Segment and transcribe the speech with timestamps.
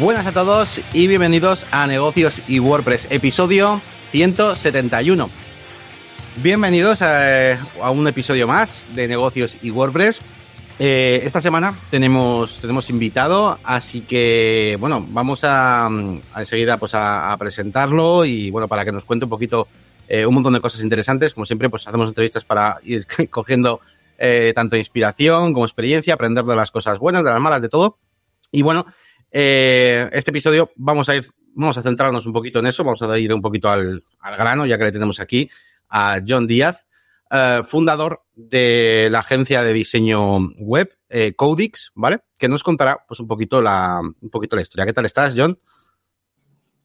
[0.00, 3.80] Buenas a todos y bienvenidos a Negocios y WordPress, episodio
[4.12, 5.28] 171.
[6.36, 10.20] Bienvenidos a, a un episodio más de Negocios y WordPress.
[10.78, 15.90] Eh, esta semana tenemos, tenemos invitado, así que bueno, vamos a, a
[16.36, 19.66] enseguida pues a, presentarlo y bueno, para que nos cuente un poquito
[20.06, 21.34] eh, un montón de cosas interesantes.
[21.34, 23.80] Como siempre, pues hacemos entrevistas para ir cogiendo
[24.16, 27.98] eh, tanto inspiración como experiencia, aprender de las cosas buenas, de las malas, de todo.
[28.52, 28.86] Y bueno,
[29.30, 33.18] eh, este episodio vamos a ir, vamos a centrarnos un poquito en eso, vamos a
[33.18, 35.50] ir un poquito al, al grano, ya que le tenemos aquí
[35.88, 36.88] a John Díaz,
[37.30, 42.20] eh, fundador de la agencia de diseño web eh, Codix, ¿vale?
[42.38, 44.86] Que nos contará pues un poquito la, un poquito la historia.
[44.86, 45.58] ¿Qué tal estás, John?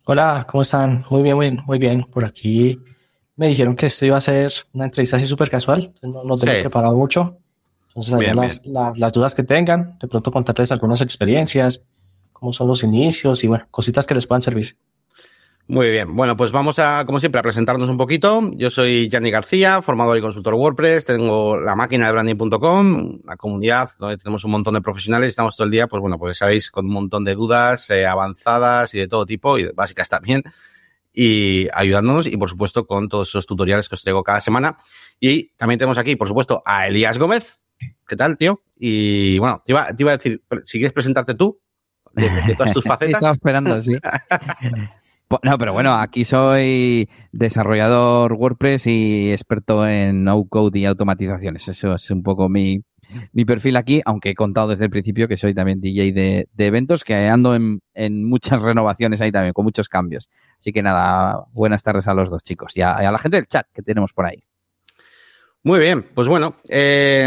[0.06, 1.06] Hola, ¿cómo están?
[1.10, 2.04] Muy bien, muy bien, muy bien.
[2.04, 2.80] Por aquí
[3.36, 6.54] me dijeron que esto iba a ser una entrevista así súper casual, no, no tengo
[6.54, 6.62] sí.
[6.62, 7.38] preparado mucho.
[7.88, 8.74] Entonces, bien, las, bien.
[8.74, 11.84] La, las dudas que tengan, de pronto contarles algunas experiencias,
[12.44, 14.76] cómo son los inicios y bueno, cositas que les puedan servir.
[15.66, 18.52] Muy bien, bueno, pues vamos a, como siempre, a presentarnos un poquito.
[18.56, 23.92] Yo soy Gianni García, formador y consultor WordPress, tengo la máquina de branding.com, la comunidad
[23.98, 26.86] donde tenemos un montón de profesionales, estamos todo el día, pues bueno, pues sabéis, con
[26.88, 30.44] un montón de dudas eh, avanzadas y de todo tipo, y básicas también,
[31.14, 34.76] y ayudándonos, y por supuesto con todos esos tutoriales que os traigo cada semana.
[35.18, 37.62] Y también tenemos aquí, por supuesto, a Elías Gómez.
[38.06, 38.64] ¿Qué tal, tío?
[38.78, 41.63] Y bueno, te iba, te iba a decir, si quieres presentarte tú,
[42.14, 43.16] de, de todas tus facetas.
[43.16, 43.98] Estaba esperando, sí.
[45.42, 51.68] No, pero bueno, aquí soy desarrollador WordPress y experto en no-code y automatizaciones.
[51.68, 52.84] Eso es un poco mi,
[53.32, 56.66] mi perfil aquí, aunque he contado desde el principio que soy también DJ de, de
[56.66, 60.30] eventos, que ando en, en, muchas renovaciones ahí también, con muchos cambios.
[60.60, 63.38] Así que nada, buenas tardes a los dos chicos y a, y a la gente
[63.38, 64.44] del chat que tenemos por ahí.
[65.66, 67.26] Muy bien, pues bueno, eh,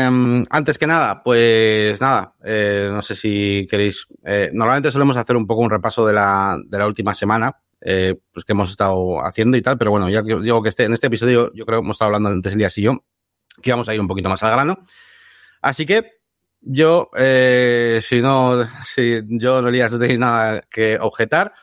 [0.50, 5.46] antes que nada, pues nada, eh, no sé si queréis, eh, normalmente solemos hacer un
[5.46, 9.56] poco un repaso de la, de la última semana, eh, pues que hemos estado haciendo
[9.56, 11.94] y tal, pero bueno, ya digo que este, en este episodio yo creo que hemos
[11.94, 13.04] estado hablando antes Elías y yo,
[13.62, 14.80] que vamos a ir un poquito más al grano.
[15.62, 16.20] Así que
[16.60, 21.54] yo, eh, si no, si yo no Elías no tenéis nada que objetar,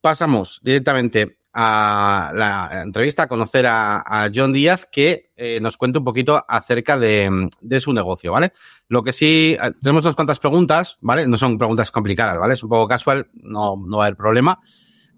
[0.00, 6.04] pasamos directamente a la entrevista, a conocer a, John Díaz, que eh, nos cuente un
[6.04, 8.52] poquito acerca de, de, su negocio, ¿vale?
[8.88, 11.26] Lo que sí, tenemos unas cuantas preguntas, ¿vale?
[11.26, 12.54] No son preguntas complicadas, ¿vale?
[12.54, 14.60] Es un poco casual, no, no va a haber problema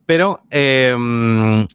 [0.09, 0.97] pero eh,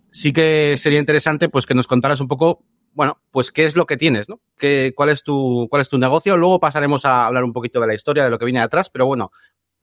[0.09, 3.85] sí que sería interesante pues que nos contaras un poco, bueno, pues qué es lo
[3.85, 4.41] que tienes, ¿no?
[4.57, 6.35] ¿Qué, cuál, es tu, ¿Cuál es tu negocio?
[6.35, 9.05] Luego pasaremos a hablar un poquito de la historia, de lo que viene atrás, pero
[9.05, 9.29] bueno,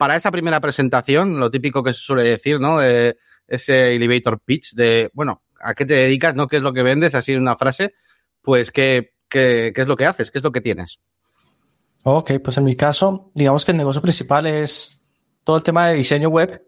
[0.01, 2.79] para esa primera presentación, lo típico que se suele decir, ¿no?
[2.79, 6.49] De ese elevator pitch de, bueno, ¿a qué te dedicas, no?
[6.49, 7.15] ¿Qué es lo que vendes?
[7.15, 7.93] Así una frase,
[8.41, 10.31] pues ¿qué, qué, qué es lo que haces?
[10.31, 11.01] ¿Qué es lo que tienes?
[12.03, 15.05] Ok, pues en mi caso, digamos que el negocio principal es
[15.45, 16.65] todo el tema de diseño web,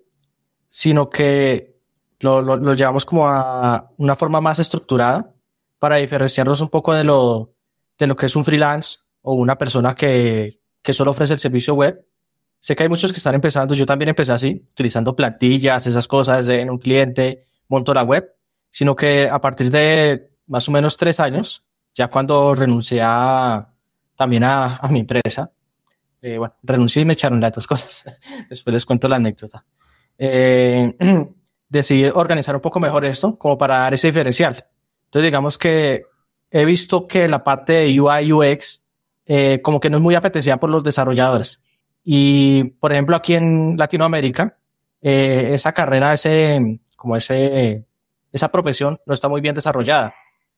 [0.69, 1.81] sino que
[2.21, 5.35] lo, lo, lo, llevamos como a una forma más estructurada
[5.79, 7.55] para diferenciarnos un poco de lo,
[7.99, 11.73] de lo que es un freelance o una persona que, que solo ofrece el servicio
[11.73, 12.05] web.
[12.63, 16.47] Sé que hay muchos que están empezando, yo también empecé así, utilizando plantillas, esas cosas
[16.47, 18.37] en un cliente, monto la web,
[18.71, 23.69] sino que a partir de más o menos tres años, ya cuando renuncié a,
[24.15, 25.51] también a, a mi empresa,
[26.21, 28.05] eh, bueno, renuncié y me echaron las dos cosas.
[28.49, 29.65] Después les cuento la anécdota.
[30.17, 30.95] Eh,
[31.69, 34.69] decidí organizar un poco mejor esto como para dar ese diferencial.
[35.07, 36.05] Entonces, digamos que
[36.49, 38.85] he visto que la parte de UI UX
[39.27, 41.61] eh, como que no es muy apetecida por los desarrolladores.
[42.05, 44.59] Y, por ejemplo, aquí en Latinoamérica,
[45.01, 47.87] eh, esa carrera, ese, como ese,
[48.33, 50.15] esa profesión no está muy bien desarrollada.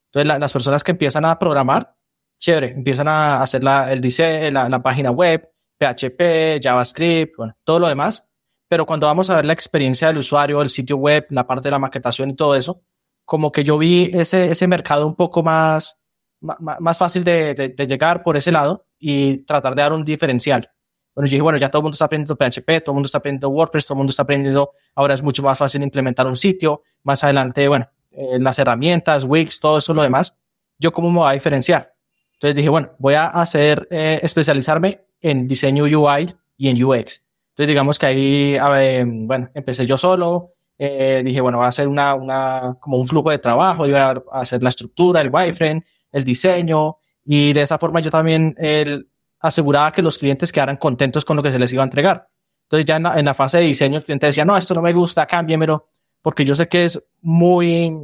[0.06, 1.94] Entonces, la, las personas que empiezan a programar,
[2.38, 7.78] chévere, empiezan a hacer la, el diseño, la, la página web, PHP, JavaScript, bueno, todo
[7.80, 8.26] lo demás,
[8.68, 11.72] pero cuando vamos a ver la experiencia del usuario, el sitio web, la parte de
[11.72, 12.82] la maquetación y todo eso,
[13.24, 15.98] como que yo vi ese, ese mercado un poco más,
[16.40, 20.04] más, más fácil de, de, de, llegar por ese lado y tratar de dar un
[20.04, 20.70] diferencial.
[21.14, 23.18] Bueno, yo dije, bueno, ya todo el mundo está aprendiendo PHP, todo el mundo está
[23.18, 26.82] aprendiendo WordPress, todo el mundo está aprendiendo, ahora es mucho más fácil implementar un sitio,
[27.04, 30.36] más adelante, bueno, eh, las herramientas, Wix, todo eso, lo demás,
[30.78, 31.94] yo cómo me voy a diferenciar.
[32.32, 37.24] Entonces dije, bueno, voy a hacer, eh, especializarme en diseño UI y en UX.
[37.50, 41.86] Entonces, digamos que ahí, ver, bueno, empecé yo solo, eh, dije, bueno, va a ser
[41.86, 46.24] una, una, como un flujo de trabajo, iba a hacer la estructura, el wireframe, el
[46.24, 49.08] diseño, y de esa forma yo también el,
[49.46, 52.28] aseguraba que los clientes quedaran contentos con lo que se les iba a entregar.
[52.62, 54.80] Entonces, ya en la, en la fase de diseño, el cliente decía, no, esto no
[54.80, 55.88] me gusta, cámbiemelo,
[56.22, 57.94] porque yo sé que es muy,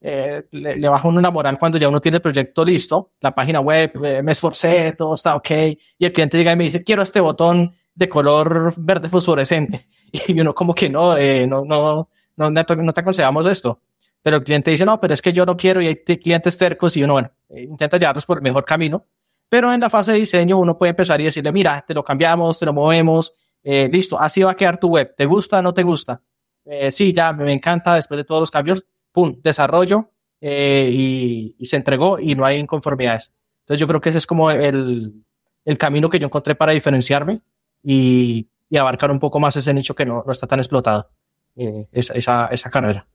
[0.00, 3.60] eh, le, le baja una moral cuando ya uno tiene el proyecto listo, la página
[3.60, 5.50] web, eh, me esforcé, todo está ok,
[5.98, 9.88] y el cliente llega y me dice, quiero este botón de color verde fosforescente.
[10.28, 13.80] y uno como que no, eh, no, no, no, no te aconsejamos esto.
[14.22, 16.96] Pero el cliente dice, no, pero es que yo no quiero y hay clientes tercos
[16.96, 19.06] y uno, bueno, eh, intenta llevarlos por el mejor camino.
[19.48, 22.58] Pero en la fase de diseño uno puede empezar y decirle, mira, te lo cambiamos,
[22.58, 23.32] te lo movemos,
[23.62, 25.14] eh, listo, así va a quedar tu web.
[25.16, 26.22] ¿Te gusta no te gusta?
[26.64, 30.10] Eh, sí, ya me encanta después de todos los cambios, pum, desarrollo
[30.40, 33.32] eh, y, y, se entregó y no hay inconformidades.
[33.60, 35.24] Entonces yo creo que ese es como el,
[35.64, 37.40] el camino que yo encontré para diferenciarme
[37.82, 41.10] y, y abarcar un poco más ese nicho que no, no está tan explotado,
[41.56, 43.06] eh, esa, esa, esa carrera.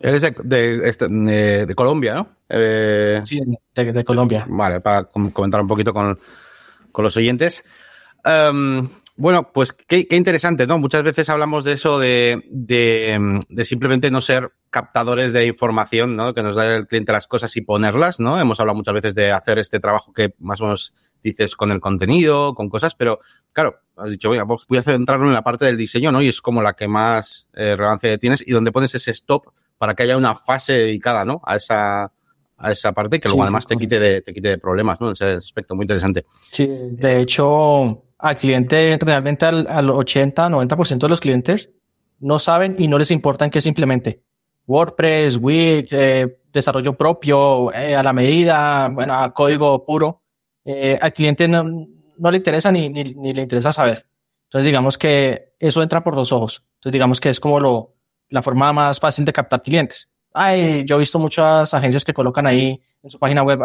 [0.00, 2.28] Eres de, de, de, de Colombia, ¿no?
[2.48, 3.40] Eh, sí,
[3.74, 4.44] de, de, Colombia.
[4.48, 6.18] Vale, para comentar un poquito con,
[6.92, 7.64] con los oyentes.
[8.24, 10.78] Um, bueno, pues qué, qué, interesante, ¿no?
[10.78, 16.34] Muchas veces hablamos de eso de, de, de, simplemente no ser captadores de información, ¿no?
[16.34, 18.40] Que nos da el cliente las cosas y ponerlas, ¿no?
[18.40, 21.80] Hemos hablado muchas veces de hacer este trabajo que más o menos dices con el
[21.80, 23.20] contenido, con cosas, pero
[23.52, 26.20] claro, has dicho, voy a, voy a centrarme en la parte del diseño, ¿no?
[26.20, 29.46] Y es como la que más eh, relevancia tienes y donde pones ese stop
[29.78, 31.40] para que haya una fase dedicada, ¿no?
[31.44, 32.12] A esa,
[32.56, 35.12] a esa parte que luego sí, además te quite de, te quite de problemas, ¿no?
[35.12, 36.26] Ese aspecto muy interesante.
[36.50, 41.70] Sí, de hecho, al cliente, realmente al, al 80, 90% de los clientes
[42.20, 44.22] no saben y no les importa en qué simplemente.
[44.66, 50.22] WordPress, Wix, eh, desarrollo propio, eh, a la medida, bueno, a código puro.
[50.64, 51.64] Eh, al cliente no,
[52.16, 54.06] no le interesa ni, ni, ni, le interesa saber.
[54.44, 56.64] Entonces, digamos que eso entra por los ojos.
[56.76, 57.94] Entonces, digamos que es como lo,
[58.30, 60.10] la forma más fácil de captar clientes.
[60.32, 63.60] Ay, yo he visto muchas agencias que colocan ahí en su página web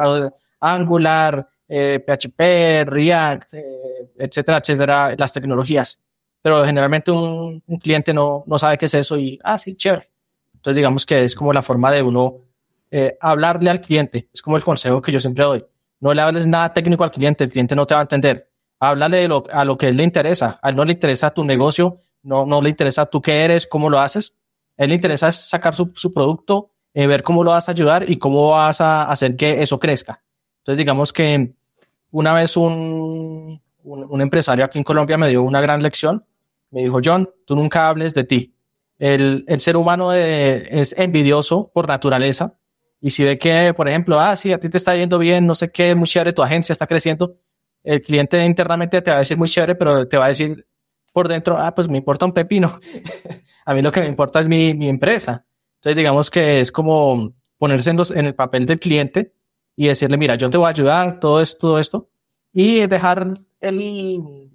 [0.59, 5.99] Angular, eh, PHP, React, eh, etcétera, etcétera, las tecnologías.
[6.41, 10.09] Pero generalmente un, un, cliente no, no sabe qué es eso y, ah, sí, chévere.
[10.53, 12.41] Entonces digamos que es como la forma de uno
[12.91, 14.29] eh, hablarle al cliente.
[14.33, 15.65] Es como el consejo que yo siempre doy.
[15.99, 18.49] No le hables nada técnico al cliente, el cliente no te va a entender.
[18.79, 20.59] Háblale de lo, a lo que él le interesa.
[20.61, 23.89] A él no le interesa tu negocio, no, no le interesa tú qué eres, cómo
[23.89, 24.35] lo haces.
[24.77, 28.09] A él le interesa sacar su, su producto, eh, ver cómo lo vas a ayudar
[28.09, 30.23] y cómo vas a hacer que eso crezca.
[30.59, 31.53] Entonces digamos que
[32.11, 36.25] una vez un, un, empresario aquí en Colombia me dio una gran lección.
[36.71, 38.55] Me dijo, John, tú nunca hables de ti.
[38.97, 42.55] El, ser humano de, es envidioso por naturaleza.
[43.01, 45.55] Y si ve que, por ejemplo, ah, sí, a ti te está yendo bien, no
[45.55, 47.37] sé qué, muy chévere, tu agencia está creciendo,
[47.83, 50.67] el cliente internamente te va a decir muy chévere, pero te va a decir
[51.13, 52.79] por dentro, ah, pues me importa un pepino.
[53.65, 55.45] a mí lo que me importa es mi, empresa.
[55.75, 59.33] Entonces, digamos que es como ponerse en el papel del cliente
[59.75, 62.09] y decirle, mira, yo te voy a ayudar, todo esto, todo esto,
[62.53, 64.49] y dejar el,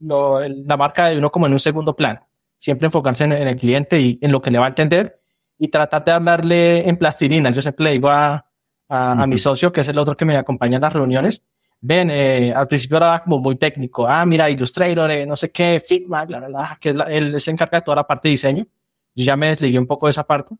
[0.00, 2.26] lo, el, la marca de uno como en un segundo plano.
[2.58, 5.20] Siempre enfocarse en, en, el cliente y en lo que le va a entender
[5.58, 7.50] y tratar de hablarle en plastilina.
[7.50, 8.46] Yo siempre le digo a,
[8.88, 11.42] a, a mi socio, que es el otro que me acompaña en las reuniones,
[11.80, 15.82] ven, eh, al principio era como muy técnico, ah, mira, Illustrator, eh, no sé qué,
[15.86, 18.32] Figma, bla, bla, bla, que es la, él se encarga de toda la parte de
[18.32, 18.66] diseño.
[19.14, 20.54] Yo ya me desligué un poco de esa parte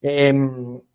[0.00, 0.32] eh,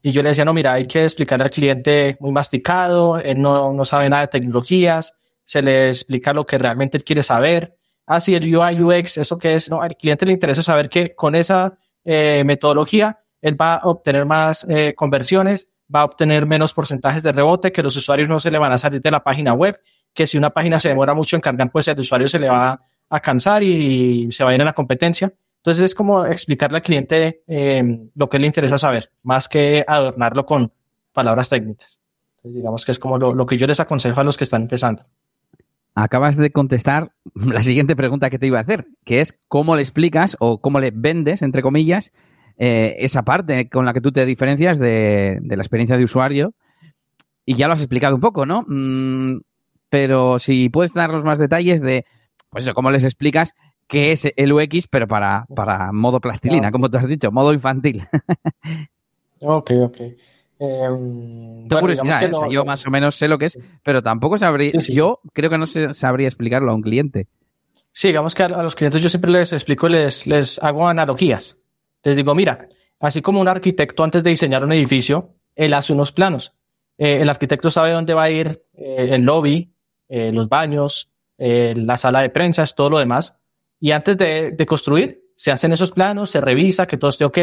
[0.01, 3.73] y yo le decía, no, mira, hay que explicar al cliente muy masticado, él no,
[3.73, 5.17] no sabe nada de tecnologías,
[5.51, 7.75] se le explica lo que realmente él quiere saber.
[8.05, 11.13] Ah, sí, el UI, UX, eso que es, no, al cliente le interesa saber que
[11.13, 16.73] con esa eh, metodología él va a obtener más eh, conversiones, va a obtener menos
[16.73, 19.51] porcentajes de rebote, que los usuarios no se le van a salir de la página
[19.51, 19.77] web,
[20.13, 22.79] que si una página se demora mucho en cargar, pues el usuario se le va
[23.09, 25.33] a cansar y se va a ir a la competencia.
[25.57, 30.45] Entonces es como explicarle al cliente eh, lo que le interesa saber, más que adornarlo
[30.45, 30.71] con
[31.11, 31.99] palabras técnicas.
[32.41, 35.05] Digamos que es como lo, que yo les aconsejo a los que están empezando.
[35.95, 39.81] Acabas de contestar la siguiente pregunta que te iba a hacer, que es cómo le
[39.81, 42.11] explicas o cómo le vendes, entre comillas,
[42.57, 46.53] eh, esa parte con la que tú te diferencias de, de, la experiencia de usuario.
[47.45, 48.63] Y ya lo has explicado un poco, ¿no?
[48.67, 49.41] Mm,
[49.89, 52.05] pero si puedes darnos más detalles de,
[52.49, 53.53] pues eso, cómo les explicas
[53.87, 56.71] que es el UX, pero para, para modo plastilina, no.
[56.71, 58.07] como tú has dicho, modo infantil.
[59.41, 59.97] ok, ok.
[60.63, 62.29] Eh, bueno, curiosidad, ¿eh?
[62.29, 64.81] no, o sea, yo más o menos sé lo que es, pero tampoco sabría, sí,
[64.81, 67.27] sí, yo creo que no sabría explicarlo a un cliente.
[67.91, 71.57] Sí, digamos que a, a, los clientes yo siempre les explico, les, les hago analogías.
[72.03, 72.67] Les digo, mira,
[72.99, 76.53] así como un arquitecto antes de diseñar un edificio, él hace unos planos.
[76.97, 79.73] Eh, el arquitecto sabe dónde va a ir eh, el lobby,
[80.07, 83.41] eh, los baños, la sala de prensa, todo lo demás
[83.81, 87.37] y antes de, de, construir, se hacen esos planos, se revisa que todo esté ok.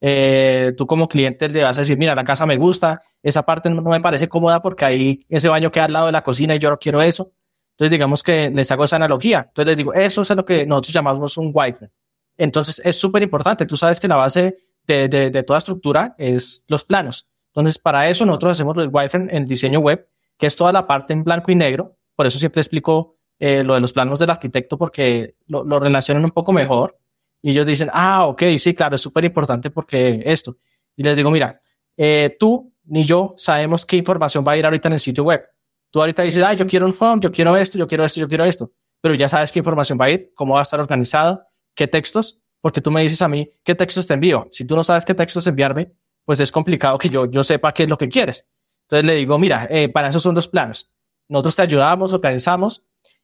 [0.00, 3.70] Eh, tú como cliente le vas a decir, mira, la casa me gusta, esa parte
[3.70, 6.58] no, me parece cómoda porque ahí ese baño queda al lado de la cocina y
[6.58, 7.32] yo no quiero eso.
[7.72, 9.46] Entonces digamos que les hago esa analogía.
[9.48, 11.92] Entonces les digo, eso es lo que nosotros llamamos un wireframe.
[12.36, 13.66] Entonces es súper importante.
[13.66, 17.28] Tú sabes que la base de, toda estructura es los planos.
[17.48, 21.12] Entonces para eso nosotros hacemos el wireframe en diseño web, que es toda la parte
[21.12, 21.96] en blanco y negro.
[22.14, 26.24] Por eso siempre explico eh, lo de los planos del arquitecto porque lo, lo relacionan
[26.24, 26.98] un poco mejor.
[27.46, 30.56] Y ellos dicen, ah, ok, sí, claro, es súper importante porque esto.
[30.96, 31.62] Y les digo, mira,
[31.96, 35.44] eh, tú ni yo sabemos qué información va a ir ahorita en el sitio web.
[35.90, 38.26] Tú ahorita dices, ah, yo quiero un form, yo quiero esto, yo quiero esto, yo
[38.26, 38.72] quiero esto.
[39.00, 42.40] Pero ya sabes qué información va a ir, cómo va a estar organizada, qué textos,
[42.60, 44.48] porque tú me dices a mí qué textos te envío.
[44.50, 45.92] Si tú no sabes qué textos enviarme,
[46.24, 48.44] pues es complicado que yo, yo sepa qué es lo que quieres.
[48.86, 50.90] Entonces le digo, mira, eh, para eso son dos planos.
[51.28, 52.82] Nosotros te ayudamos, organizamos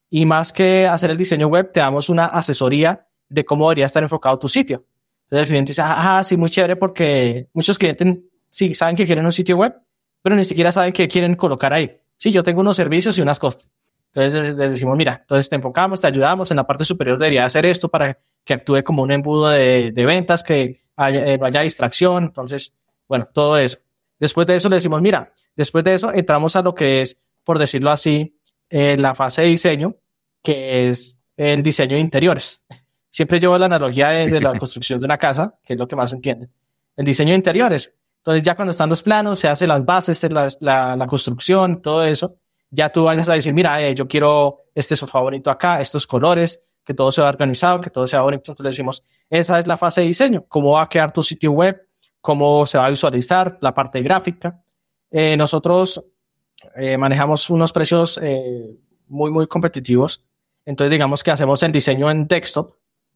[0.09, 4.03] y más que hacer el diseño web, te damos una asesoría de cómo debería estar
[4.03, 4.85] enfocado tu sitio.
[5.23, 9.25] Entonces el cliente dice, ah, sí, muy chévere porque muchos clientes sí saben que quieren
[9.25, 9.73] un sitio web,
[10.21, 11.97] pero ni siquiera saben qué quieren colocar ahí.
[12.17, 13.67] Sí, yo tengo unos servicios y unas cosas.
[14.13, 17.65] Entonces le decimos, mira, entonces te enfocamos, te ayudamos, en la parte superior debería hacer
[17.65, 21.61] esto para que actúe como un embudo de, de ventas, que haya, eh, no haya
[21.61, 22.25] distracción.
[22.25, 22.73] Entonces,
[23.07, 23.79] bueno, todo eso.
[24.19, 27.57] Después de eso le decimos, mira, después de eso entramos a lo que es, por
[27.57, 28.37] decirlo así,
[28.69, 29.95] eh, la fase de diseño,
[30.43, 32.63] que es el diseño de interiores.
[33.13, 36.11] Siempre llevo la analogía de, la construcción de una casa, que es lo que más
[36.13, 36.51] entienden.
[36.95, 37.95] El diseño de interiores.
[38.17, 42.03] Entonces ya cuando están los planos, se hacen las bases, la, la, la construcción, todo
[42.03, 42.37] eso
[42.71, 46.63] ya tú vayas a decir, mira, eh, yo quiero este sofá bonito acá, estos colores,
[46.83, 48.51] que todo sea organizado, que todo sea bonito.
[48.51, 51.51] Entonces le decimos, esa es la fase de diseño, cómo va a quedar tu sitio
[51.51, 51.87] web,
[52.19, 54.63] cómo se va a visualizar, la parte gráfica.
[55.11, 56.03] Eh, nosotros
[56.75, 58.75] eh, manejamos unos precios eh,
[59.07, 60.25] muy, muy competitivos.
[60.65, 62.73] Entonces digamos que hacemos el diseño en desktop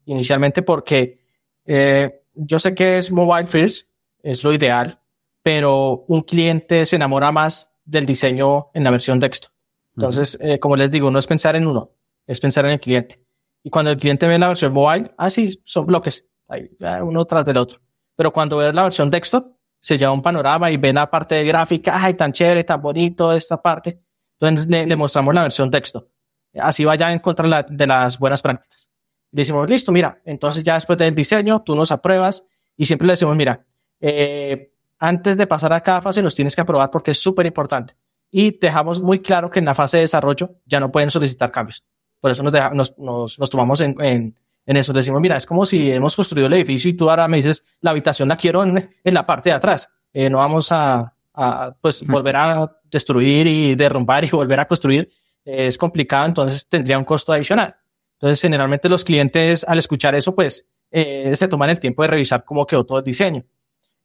[0.08, 1.20] inicialmente porque
[1.64, 3.88] eh, yo sé que es mobile first,
[4.22, 5.00] es lo ideal,
[5.42, 9.48] pero un cliente se enamora más del diseño en la versión texto.
[9.96, 11.90] Entonces, eh, como les digo, no es pensar en uno,
[12.26, 13.22] es pensar en el cliente.
[13.62, 16.70] Y cuando el cliente ve la versión mobile, ah, sí, son bloques, ahí,
[17.02, 17.80] uno tras del otro.
[18.16, 21.44] Pero cuando ve la versión desktop, se lleva un panorama y ve la parte de
[21.44, 24.00] gráfica, ay, tan chévere, tan bonito esta parte.
[24.40, 26.08] Entonces le, le mostramos la versión texto.
[26.54, 28.87] Así vaya en contra la, de las buenas prácticas.
[29.30, 32.44] Le decimos, listo, mira, entonces ya después del diseño, tú nos apruebas
[32.76, 33.64] y siempre le decimos, mira,
[34.00, 37.96] eh, antes de pasar a cada fase los tienes que aprobar porque es súper importante.
[38.30, 41.84] Y dejamos muy claro que en la fase de desarrollo ya no pueden solicitar cambios.
[42.20, 44.34] Por eso nos, nos, nos, nos, tomamos en, en,
[44.66, 44.92] en, eso.
[44.92, 47.92] Decimos, mira, es como si hemos construido el edificio y tú ahora me dices, la
[47.92, 49.88] habitación la quiero en, en la parte de atrás.
[50.12, 55.10] Eh, no vamos a, a pues, volver a destruir y derrumbar y volver a construir.
[55.44, 57.76] Eh, es complicado, entonces tendría un costo adicional.
[58.18, 62.44] Entonces, generalmente los clientes al escuchar eso, pues, eh, se toman el tiempo de revisar
[62.44, 63.44] cómo quedó todo el diseño.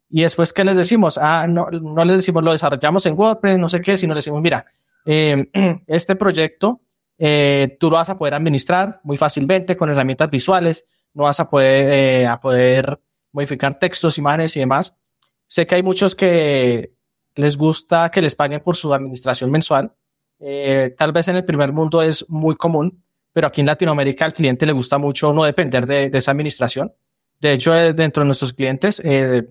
[0.09, 1.17] Y después, ¿qué les decimos?
[1.17, 4.41] Ah, no, no les decimos, lo desarrollamos en WordPress, no sé qué, sino les decimos,
[4.41, 4.65] mira,
[5.05, 5.49] eh,
[5.87, 6.81] este proyecto
[7.17, 11.49] eh, tú lo vas a poder administrar muy fácilmente con herramientas visuales, no vas a
[11.49, 12.99] poder, eh, a poder
[13.31, 14.95] modificar textos, imágenes y demás.
[15.47, 16.93] Sé que hay muchos que
[17.35, 19.93] les gusta que les paguen por su administración mensual.
[20.39, 23.02] Eh, tal vez en el primer mundo es muy común,
[23.33, 26.93] pero aquí en Latinoamérica al cliente le gusta mucho no depender de, de esa administración.
[27.41, 29.43] De hecho, eh, dentro de nuestros clientes, eh,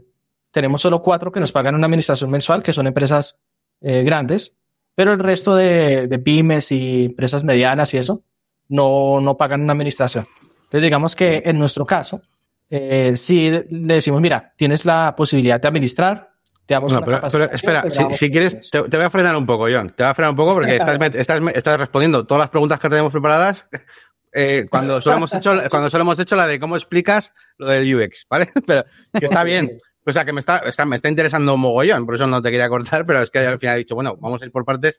[0.50, 3.38] tenemos solo cuatro que nos pagan una administración mensual, que son empresas
[3.80, 4.54] eh, grandes,
[4.94, 8.22] pero el resto de, de, pymes y empresas medianas y eso
[8.68, 10.24] no, no pagan una administración.
[10.64, 12.22] Entonces, digamos que en nuestro caso,
[12.70, 16.31] eh, si le decimos, mira, tienes la posibilidad de administrar,
[16.80, 19.92] no, pero, pero espera, si, si, quieres, te, te, voy a frenar un poco, John.
[19.96, 22.88] Te voy a frenar un poco porque estás, estás, estás respondiendo todas las preguntas que
[22.88, 23.66] tenemos preparadas
[24.32, 27.94] eh, cuando, solo hemos hecho, cuando solo hemos hecho la de cómo explicas lo del
[27.94, 28.50] UX, ¿vale?
[28.66, 28.84] Pero
[29.18, 29.76] que está bien.
[30.04, 32.68] O sea, que me está, está, me está interesando mogollón, por eso no te quería
[32.68, 34.98] cortar, pero es que al final he dicho, bueno, vamos a ir por partes,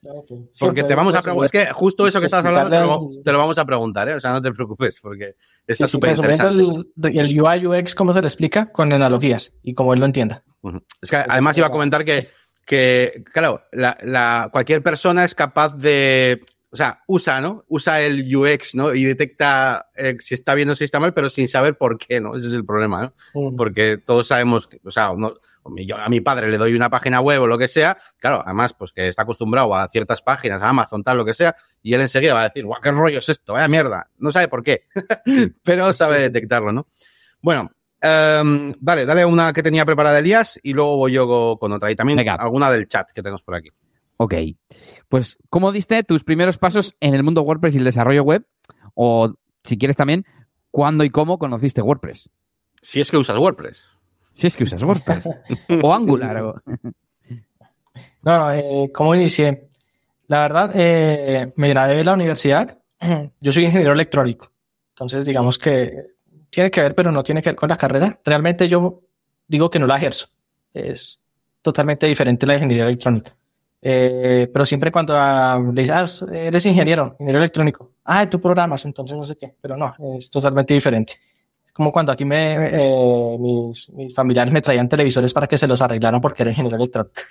[0.59, 1.45] porque te vamos a preguntar.
[1.45, 4.15] Es que justo eso que estabas hablando te lo, te lo, vamos a preguntar, ¿eh?
[4.15, 5.35] O sea, no te preocupes, porque
[5.67, 6.63] está súper sí, interesante.
[7.09, 8.71] El, el, UI UX, ¿cómo se le explica?
[8.71, 10.43] Con analogías y como él lo entienda.
[10.61, 10.83] Uh -huh.
[11.01, 12.29] Es que además iba a comentar que,
[12.65, 16.41] que claro, la, la, cualquier persona es capaz de
[16.73, 17.65] o sea, usa, ¿no?
[17.67, 18.95] Usa el UX, ¿no?
[18.95, 22.19] Y detecta eh, si está bien o si está mal, pero sin saber por qué,
[22.19, 22.35] ¿no?
[22.35, 23.55] Ese es el problema, ¿no?
[23.55, 25.11] Porque todos sabemos, que, o sea,
[25.85, 28.73] yo a mi padre le doy una página web o lo que sea, claro, además,
[28.73, 32.01] pues que está acostumbrado a ciertas páginas, a Amazon, tal, lo que sea, y él
[32.01, 34.09] enseguida va a decir, guau, qué rollo es esto, vaya mierda.
[34.17, 34.87] No sabe por qué,
[35.63, 36.87] pero sabe detectarlo, ¿no?
[37.39, 37.69] Bueno,
[38.01, 41.91] um, dale, dale una que tenía preparada Elías y luego voy yo con otra.
[41.91, 42.33] Y también Venga.
[42.33, 43.69] alguna del chat que tenemos por aquí.
[44.17, 44.35] Ok.
[45.09, 48.45] Pues, ¿cómo diste tus primeros pasos en el mundo WordPress y el desarrollo web?
[48.93, 50.25] O, si quieres también,
[50.71, 52.29] ¿cuándo y cómo conociste WordPress?
[52.81, 53.83] Si es que usas WordPress.
[54.33, 55.29] Si es que usas WordPress.
[55.83, 56.41] o Angular.
[56.41, 56.61] O...
[58.23, 59.69] No, no, eh, ¿cómo inicié?
[60.27, 62.79] La verdad, eh, me gradué de la universidad.
[63.41, 64.51] Yo soy ingeniero electrónico.
[64.89, 66.13] Entonces, digamos que
[66.53, 68.19] tiene que ver, pero no tiene que ver con la carrera.
[68.23, 69.01] Realmente yo
[69.47, 70.27] digo que no la ejerzo.
[70.71, 71.19] Es
[71.63, 73.35] totalmente diferente la ingeniería electrónica.
[73.85, 75.13] Eh, pero siempre cuando
[75.73, 79.75] le dices, ah, eres ingeniero, ingeniero electrónico, ah, tú programas, entonces no sé qué, pero
[79.75, 81.15] no, es totalmente diferente.
[81.73, 85.81] como cuando aquí me, eh, mis, mis, familiares me traían televisores para que se los
[85.81, 87.23] arreglaran porque era ingeniero electrónico.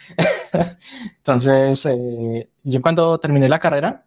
[1.17, 4.05] Entonces, eh, yo cuando terminé la carrera,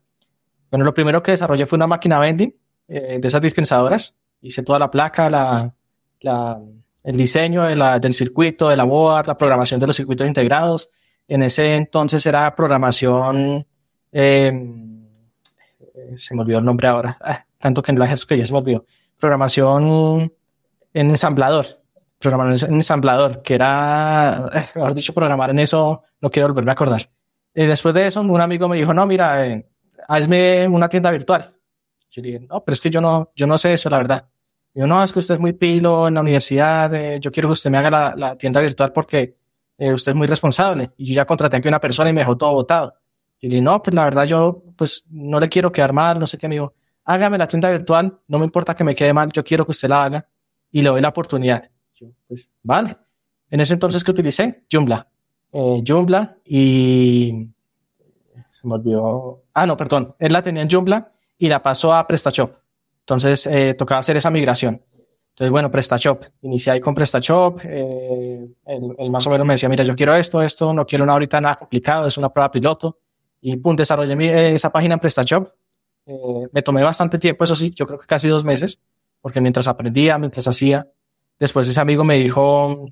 [0.70, 2.54] bueno, lo primero que desarrollé fue una máquina vending
[2.88, 4.14] eh, de esas dispensadoras.
[4.42, 5.74] Hice toda la placa, la,
[6.20, 6.62] la,
[7.04, 10.92] el diseño de la, del circuito, de la board, la programación de los circuitos integrados.
[11.28, 13.66] En ese entonces era programación,
[14.12, 15.08] em,
[16.16, 18.60] se me olvidó el nombre ahora, ah, tanto que en la que ya se me
[18.60, 18.86] olvidó
[19.20, 20.32] programación
[20.94, 21.66] en ensamblador,
[22.20, 26.74] programación en ensamblador, que era, eh, mejor dicho, programar en eso, no quiero volverme a
[26.74, 27.10] acordar.
[27.54, 29.68] Y después de eso, un amigo me dijo, no, mira, eh,
[30.08, 31.54] hazme una tienda virtual.
[32.12, 34.28] Yo dije, no, pero es que yo no, yo no sé eso, la verdad.
[34.74, 37.54] yo, no, es que usted es muy pilo en la universidad, eh, yo quiero que
[37.54, 39.36] usted me haga la tienda virtual porque
[39.78, 40.92] eh, usted es muy responsable.
[40.98, 42.94] Y yo ya contraté aquí una persona y me dejó todo votado.
[43.40, 46.28] Y le dije, no, pues la verdad yo, pues no le quiero quedar mal, no
[46.28, 46.74] sé qué, amigo
[47.06, 49.88] hágame la tienda virtual, no me importa que me quede mal, yo quiero que usted
[49.88, 50.28] la haga
[50.72, 51.70] y le doy la oportunidad.
[52.28, 52.98] Pues, vale.
[53.50, 55.08] En ese entonces que utilicé, Joomla.
[55.54, 57.48] Eh, Joomla y
[58.50, 59.44] se me olvidó.
[59.54, 60.16] Ah, no, perdón.
[60.20, 62.56] Él la tenía en Joomla y la pasó a PrestaShop.
[63.02, 64.82] Entonces eh, tocaba hacer esa migración.
[65.36, 66.24] Entonces, bueno, PrestaShop.
[66.44, 67.60] Inicié ahí con PrestaShop.
[67.66, 71.14] Eh, él, más o menos me decía, mira, yo quiero esto, esto, no quiero una
[71.14, 73.00] ahorita nada complicado, es una prueba piloto.
[73.42, 75.50] Y pum, desarrollé mi, esa página en PrestaShop
[76.06, 78.80] eh, me tomé bastante tiempo, eso sí, yo creo que casi dos meses,
[79.22, 80.88] porque mientras aprendía, mientras hacía,
[81.40, 82.86] después ese amigo me dijo,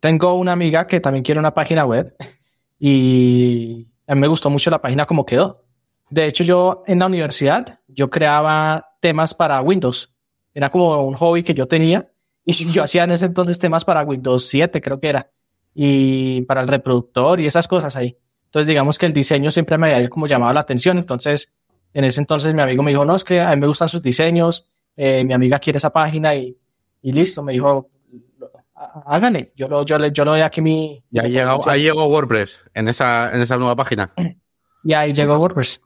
[0.00, 2.16] tengo una amiga que también quiere una página web
[2.78, 5.64] y a mí me gustó mucho la página como quedó.
[6.08, 10.12] De hecho, yo en la universidad, yo creaba temas para Windows.
[10.54, 12.10] Era como un hobby que yo tenía
[12.44, 15.30] y yo hacía en ese entonces temas para Windows 7, creo que era,
[15.74, 18.16] y para el reproductor y esas cosas ahí.
[18.46, 20.98] Entonces, digamos que el diseño siempre me había como llamado la atención.
[20.98, 21.52] Entonces,
[21.94, 24.02] en ese entonces mi amigo me dijo, no, es que a mí me gustan sus
[24.02, 26.58] diseños, eh, mi amiga quiere esa página y,
[27.00, 27.90] y listo, me dijo,
[29.06, 31.02] háganle, yo lo, yo, yo lo doy aquí mi...
[31.10, 34.12] Y ahí llegó, ahí llegó WordPress, en esa, en esa nueva página.
[34.82, 35.82] Y ahí llegó WordPress.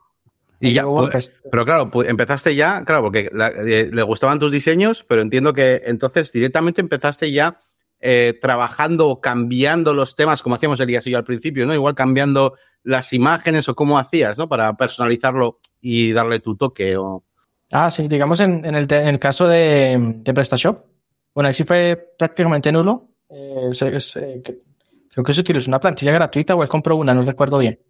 [0.61, 5.05] Y ya, pues, pero claro, pues empezaste ya, claro, porque eh, le gustaban tus diseños,
[5.07, 7.61] pero entiendo que entonces directamente empezaste ya
[8.01, 11.75] eh, trabajando, cambiando los temas, como hacíamos Elías y yo al principio, ¿no?
[11.75, 14.49] Igual cambiando las imágenes o cómo hacías, ¿no?
[14.49, 17.25] Para personalizarlo y darle tu toque o...
[17.73, 20.85] Ah, sí, digamos en, en, el, en el, caso de, de, PrestaShop,
[21.35, 23.09] bueno, ahí sí fue prácticamente nulo.
[23.31, 27.59] Eh, eh, creo que se utilizó una plantilla gratuita o él compró una, no recuerdo
[27.59, 27.81] bien.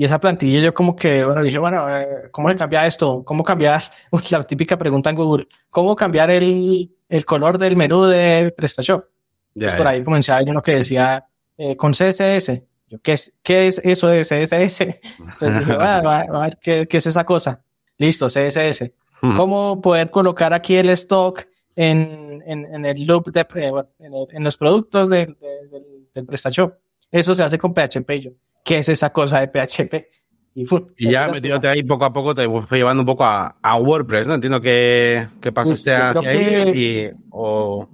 [0.00, 1.86] Y esa plantilla yo como que, bueno, dije, bueno,
[2.30, 3.22] ¿cómo se cambia esto?
[3.22, 3.82] ¿Cómo cambiar?
[4.30, 9.04] La típica pregunta en Google, ¿cómo cambiar el, el color del menú de PrestaShop?
[9.52, 11.26] Yeah, por ahí comencé a uno que decía
[11.58, 12.62] eh, con CSS.
[12.88, 14.80] Yo, ¿qué es, ¿qué es eso de CSS?
[15.18, 17.62] Entonces dije, a ver, ¿qué, ¿qué, es esa cosa?
[17.98, 18.92] Listo, CSS.
[19.20, 24.44] ¿Cómo poder colocar aquí el stock en, en, en el loop de, eh, en, en,
[24.44, 26.72] los productos de, de, del, del PrestaShop?
[27.10, 28.10] Eso se hace con PHP.
[28.18, 28.30] Yo,
[28.64, 29.94] ¿qué es esa cosa de PHP?
[30.54, 33.76] Y, y ya metiéndote ahí poco a poco te fue llevando un poco a, a
[33.76, 34.34] WordPress, ¿no?
[34.34, 37.88] Entiendo que, que pasaste hacia ahí y, o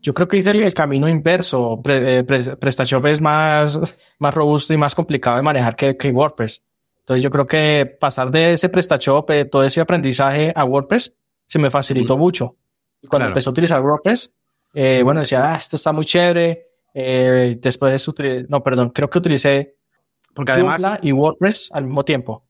[0.00, 1.80] yo creo que hice el, camino inverso.
[1.86, 3.78] Eh, PrestaShop es más,
[4.18, 6.64] más robusto y más complicado de manejar que, que WordPress.
[7.00, 11.14] Entonces yo creo que pasar de ese PrestaShop, eh, todo ese aprendizaje a WordPress,
[11.46, 12.56] se me facilitó mucho.
[13.00, 14.32] Y cuando empecé a utilizar WordPress,
[14.74, 16.66] eh, bueno, decía, ah, esto está muy chévere.
[16.94, 18.06] Eh, después,
[18.48, 19.76] no, perdón, creo que utilicé
[20.34, 22.46] porque además y WordPress al mismo tiempo.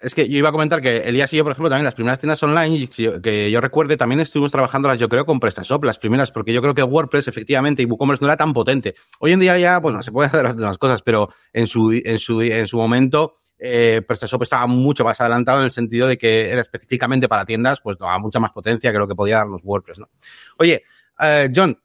[0.00, 2.20] Es que yo iba a comentar que Elías y yo, por ejemplo, también las primeras
[2.20, 6.52] tiendas online, que yo recuerde, también estuvimos trabajándolas, yo creo, con PrestaShop, las primeras, porque
[6.52, 8.94] yo creo que WordPress, efectivamente, y WooCommerce no era tan potente.
[9.18, 12.40] Hoy en día ya, bueno, se puede hacer las cosas, pero en su, en su,
[12.42, 16.60] en su momento, eh, PrestaShop estaba mucho más adelantado en el sentido de que era
[16.60, 20.10] específicamente para tiendas, pues daba mucha más potencia que lo que podía darnos WordPress, ¿no?
[20.58, 20.82] Oye,
[21.20, 21.78] eh, John,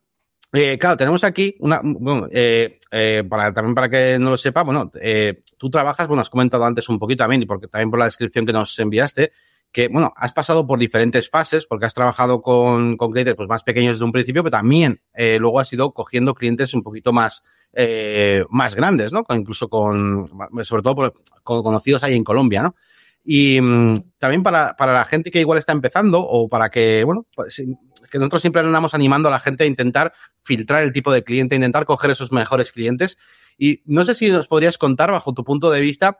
[0.57, 4.63] eh, claro, tenemos aquí una, bueno, eh, eh, para, también para que no lo sepa,
[4.63, 7.99] bueno, eh, tú trabajas, bueno, has comentado antes un poquito también, y porque también por
[7.99, 9.31] la descripción que nos enviaste,
[9.71, 13.63] que, bueno, has pasado por diferentes fases, porque has trabajado con, con clientes pues, más
[13.63, 17.43] pequeños desde un principio, pero también eh, luego has ido cogiendo clientes un poquito más,
[17.73, 19.25] eh, más grandes, ¿no?
[19.29, 20.25] Incluso con,
[20.63, 22.75] sobre todo con conocidos ahí en Colombia, ¿no?
[23.23, 27.25] Y mmm, también para, para la gente que igual está empezando o para que, bueno,
[27.35, 27.61] pues,
[28.09, 31.55] que nosotros siempre andamos animando a la gente a intentar filtrar el tipo de cliente,
[31.55, 33.17] intentar coger esos mejores clientes.
[33.57, 36.19] Y no sé si nos podrías contar, bajo tu punto de vista,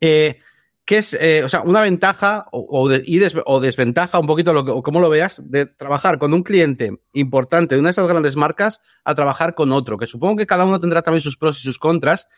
[0.00, 0.38] eh,
[0.84, 4.26] qué es, eh, o sea, una ventaja o, o, de, y des, o desventaja, un
[4.26, 7.88] poquito, lo que, o cómo lo veas, de trabajar con un cliente importante de una
[7.88, 11.22] de esas grandes marcas a trabajar con otro, que supongo que cada uno tendrá también
[11.22, 12.28] sus pros y sus contras.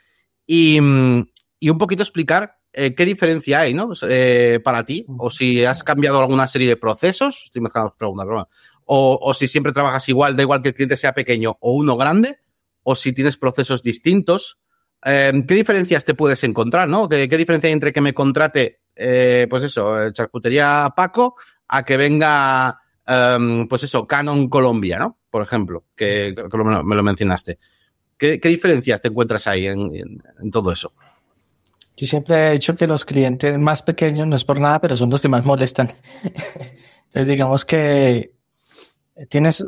[0.47, 0.79] Y,
[1.59, 3.92] y un poquito explicar eh, qué diferencia hay, ¿no?
[4.03, 8.49] Eh, para ti, o si has cambiado alguna serie de procesos, estoy mezclando preguntas, pero
[8.87, 12.38] o, si siempre trabajas igual, da igual que el cliente sea pequeño o uno grande,
[12.83, 14.59] o si tienes procesos distintos.
[15.03, 17.09] Em, ¿Qué diferencias te puedes encontrar, no?
[17.09, 21.37] ¿Qué, diferencia hay entre que me contrate, eh, pues eso, charcutería Paco,
[21.68, 25.18] a que venga, em, pues eso, Canon Colombia, ¿no?
[25.31, 26.35] Por ejemplo, que,
[26.85, 27.59] me lo mencionaste.
[28.16, 30.92] ¿Qué, diferencias te encuentras ahí en, todo eso?
[31.97, 35.11] Yo siempre he dicho que los clientes más pequeños no es por nada, pero son
[35.11, 35.90] los que más molestan.
[37.07, 38.35] Entonces, digamos que
[39.29, 39.64] tienes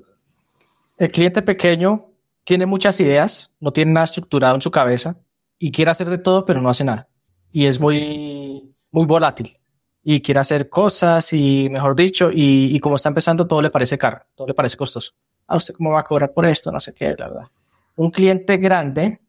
[0.99, 2.11] el cliente pequeño
[2.45, 5.17] tiene muchas ideas, no tiene nada estructurado en su cabeza
[5.59, 7.09] y quiere hacer de todo, pero no hace nada.
[7.51, 9.59] Y es muy, muy volátil
[10.03, 13.99] y quiere hacer cosas y, mejor dicho, y, y como está empezando, todo le parece
[13.99, 15.13] caro, todo le parece costoso.
[15.49, 16.71] ¿A ah, usted cómo va a cobrar por esto?
[16.71, 17.49] No sé qué, la verdad.
[17.97, 19.21] Un cliente grande,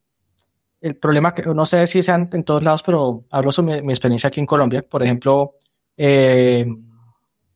[0.79, 4.27] el problema que no sé si sean en todos lados, pero hablo sobre mi, experiencia
[4.27, 4.83] aquí en Colombia.
[4.87, 5.55] Por ejemplo,
[5.97, 6.67] eh,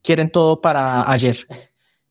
[0.02, 1.38] quieren todo para ayer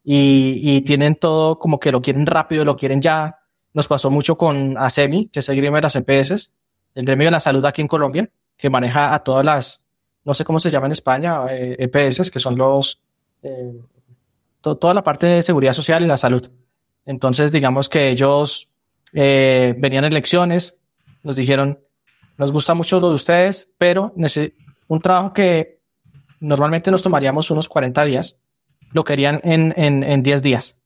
[0.02, 3.38] y, y, tienen todo como que lo quieren rápido, lo quieren ya.
[3.72, 6.50] Nos pasó mucho con ASEMI, que es el gremio de las EPS,
[6.94, 9.82] el gremio de la salud aquí en Colombia, que maneja a todas las,
[10.24, 13.00] no sé cómo se llama en España, EPS, eh, que son los,
[13.42, 13.80] eh,
[14.60, 16.50] toda la parte de seguridad social y la salud.
[17.06, 18.68] Entonces, digamos que ellos
[19.12, 20.76] eh, venían elecciones,
[21.22, 21.80] nos dijeron,
[22.36, 24.14] nos gusta mucho lo de ustedes, pero
[24.88, 25.80] un trabajo que
[26.40, 28.38] normalmente nos tomaríamos unos 40 días,
[28.92, 30.78] lo querían en, en, en 10 días.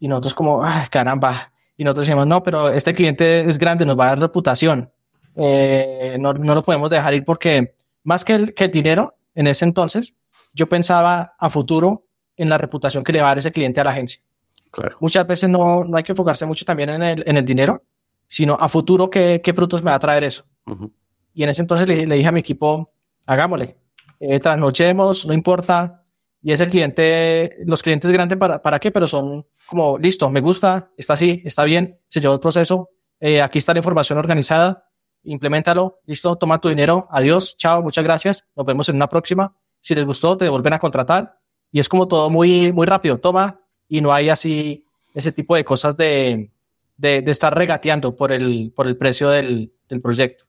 [0.00, 3.98] Y nosotros como, ah, caramba, y nosotros decimos, no, pero este cliente es grande, nos
[3.98, 4.90] va a dar reputación.
[5.36, 9.46] Eh, no, no, lo podemos dejar ir porque más que el, que el dinero, en
[9.46, 10.14] ese entonces,
[10.52, 13.84] yo pensaba a futuro en la reputación que le va a dar ese cliente a
[13.84, 14.20] la agencia.
[14.70, 14.96] Claro.
[15.00, 17.84] Muchas veces no, no hay que enfocarse mucho también en el, en el dinero,
[18.26, 20.44] sino a futuro qué, qué frutos me va a traer eso.
[21.32, 22.90] Y en ese entonces le, le, dije a mi equipo,
[23.26, 23.76] hagámosle,
[24.20, 26.04] eh, trasnochemos, no importa,
[26.42, 30.40] y es el cliente, los clientes grandes para, para qué, pero son como, listo, me
[30.40, 34.88] gusta, está así, está bien, se llevó el proceso, eh, aquí está la información organizada,
[35.24, 39.56] implementalo, listo, toma tu dinero, adiós, chao, muchas gracias, nos vemos en una próxima.
[39.80, 41.38] Si les gustó, te vuelven a contratar
[41.70, 45.64] y es como todo muy, muy rápido, toma y no hay así ese tipo de
[45.64, 46.50] cosas de,
[46.96, 50.47] de, de estar regateando por el, por el precio del, del proyecto.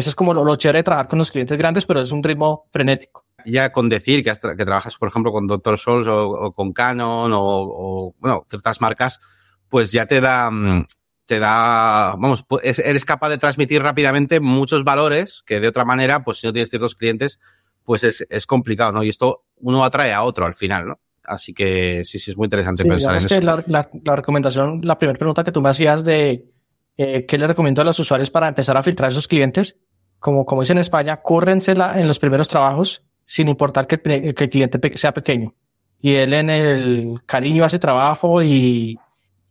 [0.00, 2.22] Eso es como lo, lo chévere de trabajar con los clientes grandes, pero es un
[2.22, 5.78] ritmo frenético ya con decir que, que trabajas, por ejemplo, con Dr.
[5.78, 9.20] Souls o, con Canon o, bueno, ciertas marcas,
[9.68, 10.86] pues ya te da, mm,
[11.26, 16.38] te da, vamos, eres capaz de transmitir rápidamente muchos valores que de otra manera, pues
[16.38, 17.40] si no tienes ciertos clientes,
[17.84, 19.02] pues es, es complicado, ¿no?
[19.02, 21.00] Y esto uno atrae a otro al final, ¿no?
[21.22, 23.40] Así que sí, sí, es muy interesante pensar en eso.
[23.40, 26.50] la, la, recomendación, la primera pregunta que tú me hacías de
[26.96, 29.78] eh, qué le recomiendo a los usuarios para empezar a filtrar esos clientes,
[30.20, 34.96] como, como dice en España, cúrrensela en los primeros trabajos sin importar que el, cliente
[34.96, 35.54] sea pequeño.
[36.00, 38.98] Y él en el cariño hace trabajo y,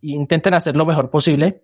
[0.01, 1.63] intenten hacer lo mejor posible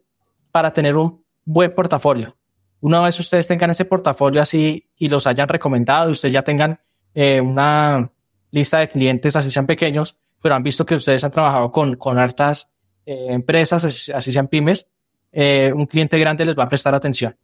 [0.51, 2.35] para tener un buen portafolio.
[2.81, 6.79] Una vez ustedes tengan ese portafolio así y los hayan recomendado ustedes ya tengan
[7.13, 8.11] eh, una
[8.51, 12.19] lista de clientes, así sean pequeños, pero han visto que ustedes han trabajado con, con
[12.19, 12.69] hartas
[13.05, 14.87] eh, empresas, así, sean pymes,
[15.31, 17.35] eh, un cliente grande les va a prestar atención.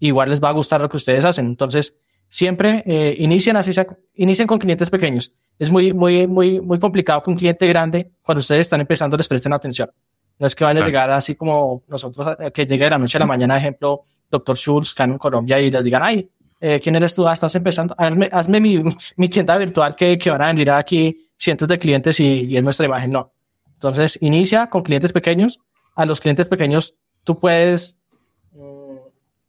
[0.00, 1.46] Igual les va a gustar lo que ustedes hacen.
[1.46, 1.94] Entonces,
[2.28, 3.72] siempre eh, inician así,
[4.14, 5.32] inician con clientes pequeños.
[5.58, 9.26] Es muy, muy, muy, muy complicado que un cliente grande, cuando ustedes están empezando, les
[9.26, 9.90] presten atención.
[10.38, 13.18] No es que vayan a llegar así como nosotros, eh, que llegue de la noche
[13.18, 14.56] a la mañana, ejemplo, Dr.
[14.56, 16.30] Schultz, en Colombia, y les digan, ay,
[16.60, 17.26] eh, ¿quién eres tú?
[17.26, 18.82] Ah, estás empezando, hazme, hazme mi,
[19.16, 22.62] mi, tienda virtual que, que van a venir aquí cientos de clientes y, y es
[22.62, 23.10] nuestra imagen.
[23.10, 23.32] No.
[23.74, 25.60] Entonces, inicia con clientes pequeños.
[25.94, 27.98] A los clientes pequeños tú puedes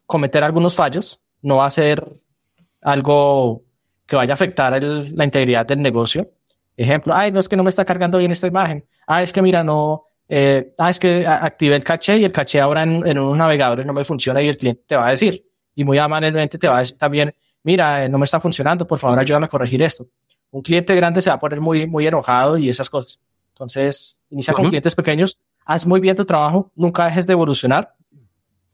[0.09, 1.21] cometer algunos fallos.
[1.43, 2.03] No va a ser
[2.81, 3.61] algo
[4.07, 6.31] que vaya a afectar la integridad del negocio.
[6.75, 8.83] Ejemplo, ay, no es que no me está cargando bien esta imagen.
[9.05, 12.59] Ah, es que mira, no, eh, ah, es que activé el caché y el caché
[12.59, 15.45] ahora en, en unos navegadores no me funciona y el cliente te va a decir.
[15.75, 18.97] Y muy amablemente te va a decir también, mira, eh, no me está funcionando, por
[18.97, 20.07] favor ayúdame a corregir esto.
[20.49, 23.19] Un cliente grande se va a poner muy, muy enojado y esas cosas.
[23.49, 27.93] Entonces, inicia con clientes pequeños, haz muy bien tu trabajo, nunca dejes de evolucionar.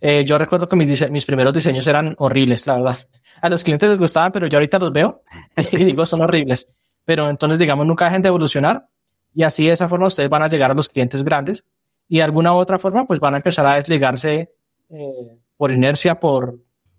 [0.08, 2.98] Eh, yo recuerdo que mis, mis primeros diseños eran horribles, la verdad
[3.42, 5.22] a los clientes les gustaban, pero yo ahorita los veo
[5.72, 6.68] y digo, son horribles.
[7.04, 8.88] Pero entonces, digamos, nunca dejen de evolucionar
[9.34, 11.66] y así de esa forma ustedes van a llegar a los clientes grandes
[12.08, 14.52] y de alguna u otra forma, pues van a empezar a desligarse
[14.90, 16.56] eh, por inercia, por,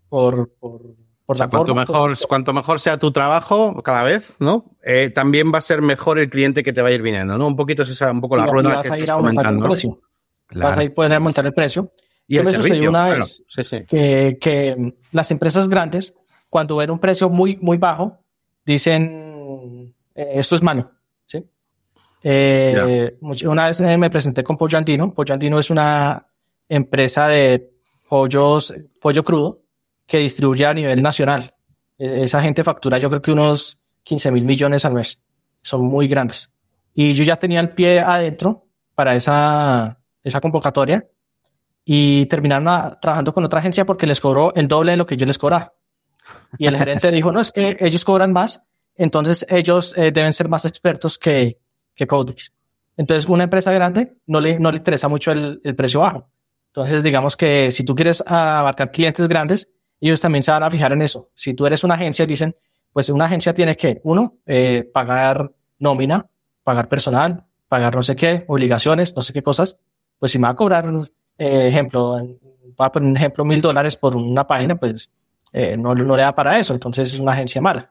[0.08, 0.82] por, por,
[1.24, 4.76] por cuanto, mejor, cuanto mejor sea tu trabajo cada vez, ¿no?
[4.84, 7.46] Eh, también va a ser mejor el cliente que te va a ir viniendo, ¿no?
[7.46, 9.68] Un poquito es esa, un poco la rueda que estás comentando.
[10.48, 10.68] Claro.
[10.68, 11.90] Vas a ir poder aumentar el precio.
[12.28, 13.44] Y me sucedió una vez
[13.88, 16.14] Que, que las empresas grandes
[16.48, 18.18] cuando ven un precio muy, muy bajo,
[18.64, 20.90] dicen, eh, esto es malo,
[21.24, 21.44] ¿sí?
[22.22, 25.12] Eh, una vez me presenté con Pollo Andino.
[25.12, 26.26] Pollo Andino es una
[26.68, 27.70] empresa de
[28.08, 29.62] pollos, pollo crudo
[30.06, 31.54] que distribuye a nivel nacional.
[31.98, 35.22] E, esa gente factura yo creo que unos 15 mil millones al mes.
[35.62, 36.52] Son muy grandes.
[36.94, 41.06] Y yo ya tenía el pie adentro para esa, esa convocatoria
[41.88, 45.24] y terminaron trabajando con otra agencia porque les cobró el doble de lo que yo
[45.24, 45.72] les cobraba.
[46.58, 48.60] Y el gerente dijo, no, es que ellos cobran más,
[48.96, 51.58] entonces ellos eh, deben ser más expertos que,
[51.94, 52.52] que Codex.
[52.96, 56.28] Entonces, una empresa grande no le, no le interesa mucho el, el precio bajo.
[56.68, 59.68] Entonces, digamos que si tú quieres abarcar clientes grandes,
[60.00, 61.30] ellos también se van a fijar en eso.
[61.34, 62.56] Si tú eres una agencia, dicen,
[62.92, 66.26] pues una agencia tiene que, uno, eh, pagar nómina,
[66.64, 69.78] pagar personal, pagar no sé qué, obligaciones, no sé qué cosas.
[70.18, 70.90] Pues si me va a cobrar
[71.38, 72.18] eh, ejemplo,
[72.80, 75.10] va a poner un ejemplo, mil dólares por una página, pues
[75.52, 77.90] eh, no, no, le da para eso, entonces es una agencia mala.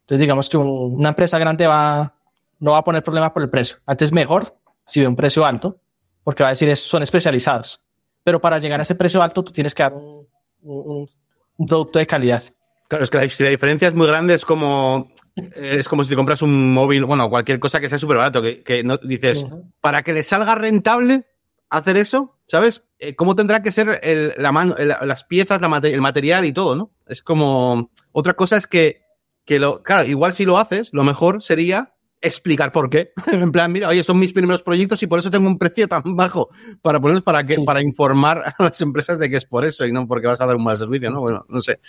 [0.00, 2.14] Entonces digamos que una empresa grande va,
[2.60, 3.78] no va a poner problema por el precio.
[3.86, 5.80] Antes mejor si ve un precio alto,
[6.22, 7.80] porque va a decir, es, son especializados.
[8.22, 10.26] Pero para llegar a ese precio alto, tú tienes que dar un,
[10.62, 11.08] un,
[11.56, 12.42] un producto de calidad.
[12.88, 16.16] Claro, es que la, la, diferencia es muy grande, es como, es como si te
[16.16, 19.48] compras un móvil, bueno, cualquier cosa que sea súper barato, que, que no, dices, uh
[19.48, 19.72] -huh.
[19.80, 21.24] para que le salga rentable
[21.70, 22.84] hacer eso, ¿sabes?
[22.98, 26.52] Eh, ¿Cómo tendrá que ser el, la mano, el, las piezas, la el material y
[26.52, 26.90] todo, ¿no?
[27.06, 29.02] Es como, otra cosa es que,
[29.44, 33.12] que lo, claro, igual si lo haces, lo mejor sería explicar por qué.
[33.32, 36.02] en plan, mira, oye, son mis primeros proyectos y por eso tengo un precio tan
[36.16, 36.48] bajo
[36.82, 37.64] para ponerlos para que, sí.
[37.64, 40.46] para informar a las empresas de que es por eso y no porque vas a
[40.46, 41.20] dar un mal servicio, ¿no?
[41.20, 41.80] Bueno, no sé.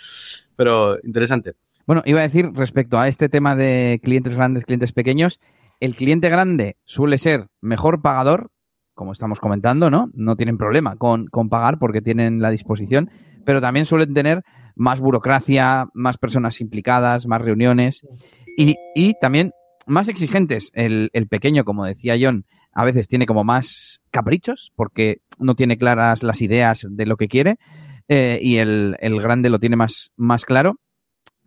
[0.56, 1.54] Pero interesante.
[1.86, 5.40] Bueno, iba a decir respecto a este tema de clientes grandes, clientes pequeños,
[5.80, 8.50] el cliente grande suele ser mejor pagador,
[8.98, 10.10] como estamos comentando, ¿no?
[10.12, 13.10] No tienen problema con, con pagar porque tienen la disposición,
[13.44, 14.42] pero también suelen tener
[14.74, 18.04] más burocracia, más personas implicadas, más reuniones
[18.56, 19.52] y, y también
[19.86, 20.72] más exigentes.
[20.74, 25.78] El, el, pequeño, como decía John, a veces tiene como más caprichos porque no tiene
[25.78, 27.56] claras las ideas de lo que quiere
[28.08, 30.80] eh, y el, el, grande lo tiene más, más claro.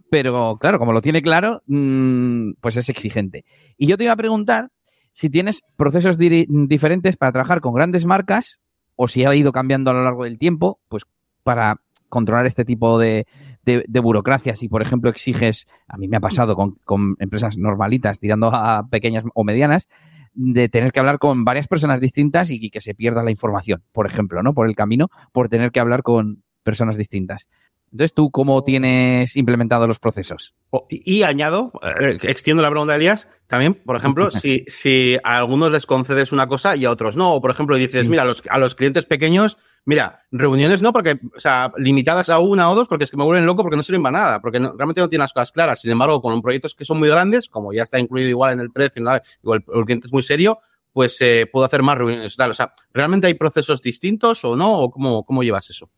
[0.10, 3.44] Pero claro, como lo tiene claro, mmm, pues es exigente.
[3.78, 4.70] Y yo te iba a preguntar
[5.14, 8.60] si tienes procesos di diferentes para trabajar con grandes marcas
[8.96, 11.04] o si ha ido cambiando a lo largo del tiempo, pues
[11.44, 13.26] para controlar este tipo de,
[13.64, 14.56] de, de, burocracia.
[14.56, 18.88] Si, por ejemplo, exiges, a mí me ha pasado con, con, empresas normalitas tirando a
[18.90, 19.88] pequeñas o medianas,
[20.34, 24.06] de tener que hablar con varias personas distintas y que se pierda la información, por
[24.06, 24.54] ejemplo, ¿no?
[24.54, 27.48] Por el camino, por tener que hablar con personas distintas.
[27.92, 30.54] Entonces, ¿tú cómo tienes implementados los procesos?
[30.70, 35.18] Oh, y, y, añado, eh, extiendo la pregunta de Elías, también, por ejemplo, si, si
[35.24, 38.10] a algunos les concedes una cosa y a otros no, o por ejemplo dices, sí.
[38.10, 42.40] mira, a los, a los clientes pequeños, mira, reuniones no, porque, o sea, limitadas a
[42.40, 44.60] una o dos, porque es que me vuelven loco porque no sirven para nada, porque
[44.60, 45.82] no, realmente no tienen las cosas claras.
[45.82, 48.72] Sin embargo, con proyectos que son muy grandes, como ya está incluido igual en el
[48.72, 50.60] precio, igual el, el cliente es muy serio,
[50.94, 52.36] pues eh, puedo hacer más reuniones.
[52.36, 52.52] Tal.
[52.52, 54.80] O sea, ¿realmente hay procesos distintos o no?
[54.80, 55.90] ¿O cómo, cómo llevas eso?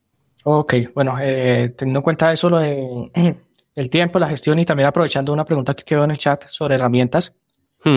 [0.43, 3.09] Ok, bueno, eh, teniendo en cuenta eso, lo de
[3.75, 6.75] el tiempo, la gestión y también aprovechando una pregunta que quedó en el chat sobre
[6.75, 7.35] herramientas,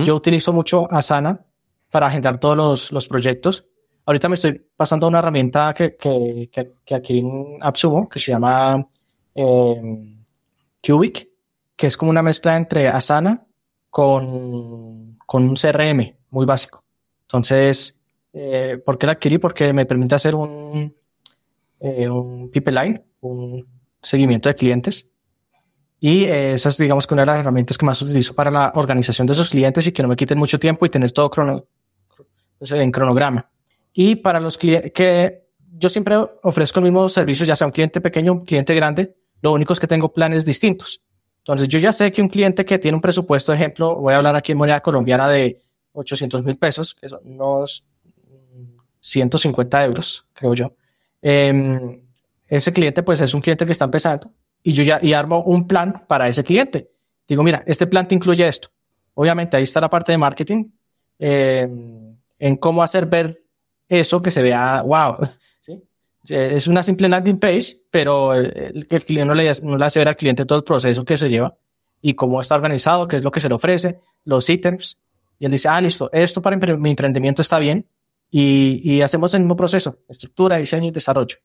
[0.05, 1.45] yo utilizo mucho Asana
[1.93, 3.67] para agendar todos los, los, proyectos.
[4.05, 8.19] Ahorita me estoy pasando a una herramienta que, que, que, que aquí en AppSumo, que
[8.19, 8.85] se llama
[9.33, 10.17] eh,
[10.85, 11.29] Cubic,
[11.77, 13.47] que es como una mezcla entre Asana
[13.89, 16.83] con, con un CRM muy básico.
[17.23, 17.97] Entonces,
[18.33, 19.39] eh, ¿por qué la adquirí?
[19.39, 20.95] Porque me permite hacer un,
[21.81, 23.67] eh, un pipeline, un
[24.01, 25.09] seguimiento de clientes.
[25.99, 28.73] Y eh, esa es, digamos, que una de las herramientas que más utilizo para la
[28.75, 31.65] organización de esos clientes y que no me quiten mucho tiempo y tener todo crono,
[32.59, 33.51] o sea, en cronograma.
[33.93, 35.47] Y para los clientes que
[35.79, 39.53] yo siempre ofrezco el mismo servicio, ya sea un cliente pequeño, un cliente grande, lo
[39.53, 41.03] único es que tengo planes distintos.
[41.39, 44.37] Entonces, yo ya sé que un cliente que tiene un presupuesto, ejemplo, voy a hablar
[44.37, 45.63] aquí en moneda colombiana de
[45.93, 47.87] 800 mil pesos, que son unos
[49.01, 50.73] 150 euros, creo yo
[51.29, 52.03] eh,
[52.47, 54.31] ese cliente pues es un cliente que está empezando
[54.63, 56.93] y yo ya y armo un plan para ese cliente.
[57.27, 58.69] Digo, mira, este plan te incluye esto.
[59.15, 60.67] Obviamente ahí está la parte de marketing,
[61.19, 61.69] eh,
[62.39, 63.39] en cómo hacer ver
[63.89, 65.17] eso que se vea, wow.
[65.61, 65.83] ¿sí?
[66.29, 70.09] Es una simple landing page, pero el, el cliente no le, no le hace ver
[70.09, 71.57] al cliente todo el proceso que se lleva
[72.01, 74.99] y cómo está organizado, qué es lo que se le ofrece, los ítems.
[75.41, 77.85] Y él dice, ah, listo, esto para mi emprendimiento está bien,
[78.39, 81.39] y, y, hacemos el mismo proceso, estructura, diseño y desarrollo.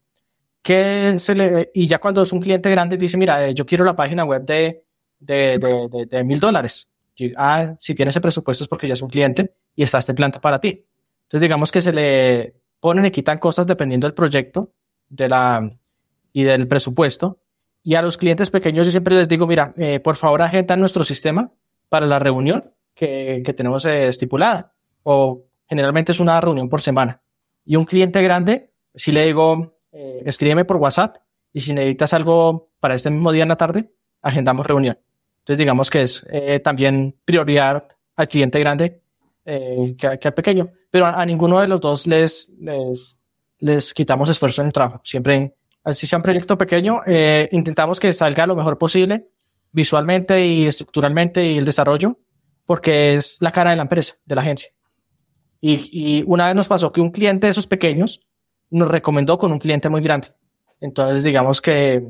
[0.61, 3.85] Que se le, y ya cuando es un cliente grande dice, mira, eh, yo quiero
[3.85, 4.83] la página web de,
[5.17, 6.89] de, mil dólares.
[7.37, 10.31] Ah, si tiene ese presupuesto es porque ya es un cliente y está este plan
[10.41, 10.85] para ti.
[11.23, 14.73] Entonces digamos que se le ponen y quitan cosas dependiendo del proyecto
[15.07, 15.71] de la,
[16.33, 17.39] y del presupuesto.
[17.83, 21.05] Y a los clientes pequeños yo siempre les digo, mira, eh, por favor agenda nuestro
[21.05, 21.53] sistema
[21.87, 24.73] para la reunión que, que tenemos eh, estipulada
[25.03, 27.21] o generalmente es una reunión por semana.
[27.63, 31.15] Y un cliente grande, si le digo, eh, escríbeme por WhatsApp
[31.53, 34.99] y si necesitas algo para este mismo día en la tarde, agendamos reunión.
[35.39, 39.01] Entonces digamos que es eh, también prioridad al cliente grande
[39.45, 40.73] eh, que, al pequeño.
[40.89, 43.17] Pero a, ninguno de los dos les, les,
[43.59, 44.99] les quitamos esfuerzo en el trabajo.
[45.05, 45.55] Siempre,
[45.93, 49.29] si sea un proyecto pequeño, eh, intentamos que salga lo mejor posible
[49.71, 52.19] visualmente y estructuralmente y el desarrollo,
[52.65, 54.71] porque es la cara de la empresa, de la agencia.
[55.61, 58.21] Y, y una vez nos pasó que un cliente de esos pequeños
[58.71, 60.29] nos recomendó con un cliente muy grande.
[60.79, 62.03] Entonces, digamos que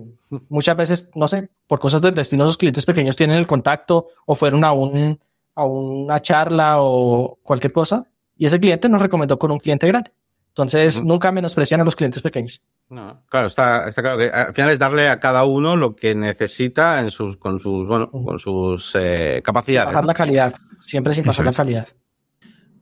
[0.48, 4.34] muchas veces, no sé, por cosas del destino, esos clientes pequeños tienen el contacto o
[4.34, 5.20] fueron a, un,
[5.56, 10.12] a una charla o cualquier cosa y ese cliente nos recomendó con un cliente grande.
[10.50, 12.62] Entonces, nunca menosprecian a los clientes pequeños.
[12.90, 16.14] No, claro, está, está claro que al final es darle a cada uno lo que
[16.14, 19.90] necesita en sus, con sus, bueno, con sus eh, capacidades.
[19.90, 21.88] Sin bajar la calidad, siempre sin bajar la calidad.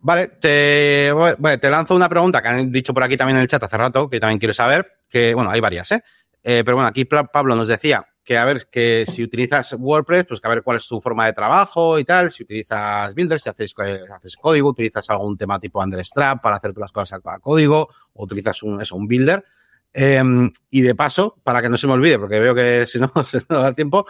[0.01, 3.47] Vale, te, bueno, te lanzo una pregunta que han dicho por aquí también en el
[3.47, 6.03] chat hace rato, que también quiero saber, que, bueno, hay varias, ¿eh?
[6.41, 10.39] eh pero bueno, aquí Pablo nos decía que a ver, que si utilizas WordPress, pues
[10.39, 13.49] que a ver cuál es tu forma de trabajo y tal, si utilizas builders, si
[13.49, 13.73] haces,
[14.15, 18.23] haces código, utilizas algún tema tipo Understrap para hacer todas las cosas a código, o
[18.23, 19.43] utilizas un, eso, un builder.
[19.91, 23.11] Em, y de paso, para que no se me olvide, porque veo que si no
[23.25, 24.05] se no da tiempo,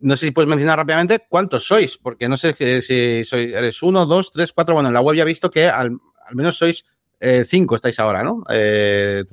[0.00, 4.06] no sé si puedes mencionar rápidamente cuántos sois, porque no sé si sois, eres uno,
[4.06, 4.74] dos, tres, cuatro.
[4.74, 6.84] Bueno, en la web ya he visto que al, al menos sois
[7.20, 8.44] eh, cinco estáis ahora, ¿no?
[8.48, 9.24] Eh,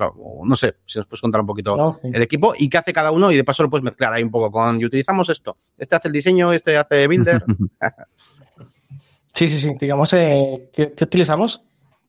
[0.44, 3.32] no sé si nos puedes contar un poquito el equipo y qué hace cada uno
[3.32, 5.58] y de paso lo puedes mezclar ahí un poco con y utilizamos esto.
[5.78, 7.44] Este hace el diseño, este hace builder.
[9.36, 9.76] sí, sí, sí.
[9.80, 11.62] Digamos, eh, ¿qué, utilizamos?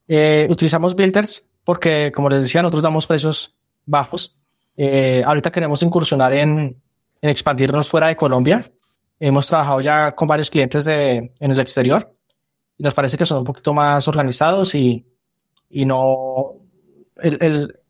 [0.08, 4.38] Eh, utilizamos builders porque, como les decía, nosotros damos precios bajos.
[4.78, 6.80] ahorita queremos incursionar en,
[7.20, 8.64] en expandirnos fuera de Colombia.
[9.18, 12.14] Hemos trabajado ya con varios clientes de, en el exterior
[12.76, 15.06] y nos parece que son un poquito más organizados y,
[15.70, 16.54] y no
[17.16, 17.80] el, el,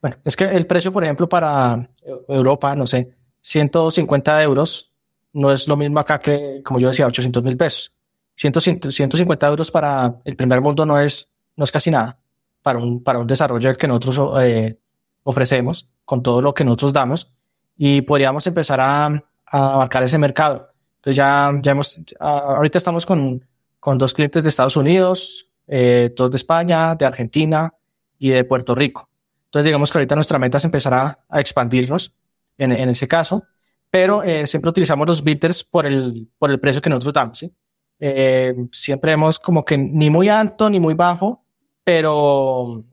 [0.00, 1.88] bueno, es que el precio, por ejemplo, para
[2.28, 4.92] Europa, no sé, 150 euros
[5.32, 7.92] no es lo mismo acá que, como yo decía, 800 mil pesos.
[8.36, 12.18] 150 euros para el primer mundo no es, no es casi nada
[12.62, 14.78] para un, para un desarrollo que nosotros eh,
[15.22, 17.32] ofrecemos con todo lo que nosotros damos
[17.76, 20.70] y podríamos empezar a, a abarcar ese mercado.
[20.96, 23.44] Entonces ya, ya hemos, ahorita estamos con,
[23.78, 27.72] con dos clientes de Estados Unidos, eh, de España, de Argentina
[28.18, 29.08] y de Puerto Rico.
[29.44, 32.12] Entonces digamos que ahorita nuestra meta es empezar a, expandirnos
[32.58, 33.44] en, en, ese caso,
[33.90, 37.38] pero eh, siempre utilizamos los bitters por el, por el precio que nosotros damos.
[37.38, 37.52] ¿sí?
[37.98, 41.44] Eh, siempre hemos como que ni muy alto ni muy bajo,
[41.84, 42.84] pero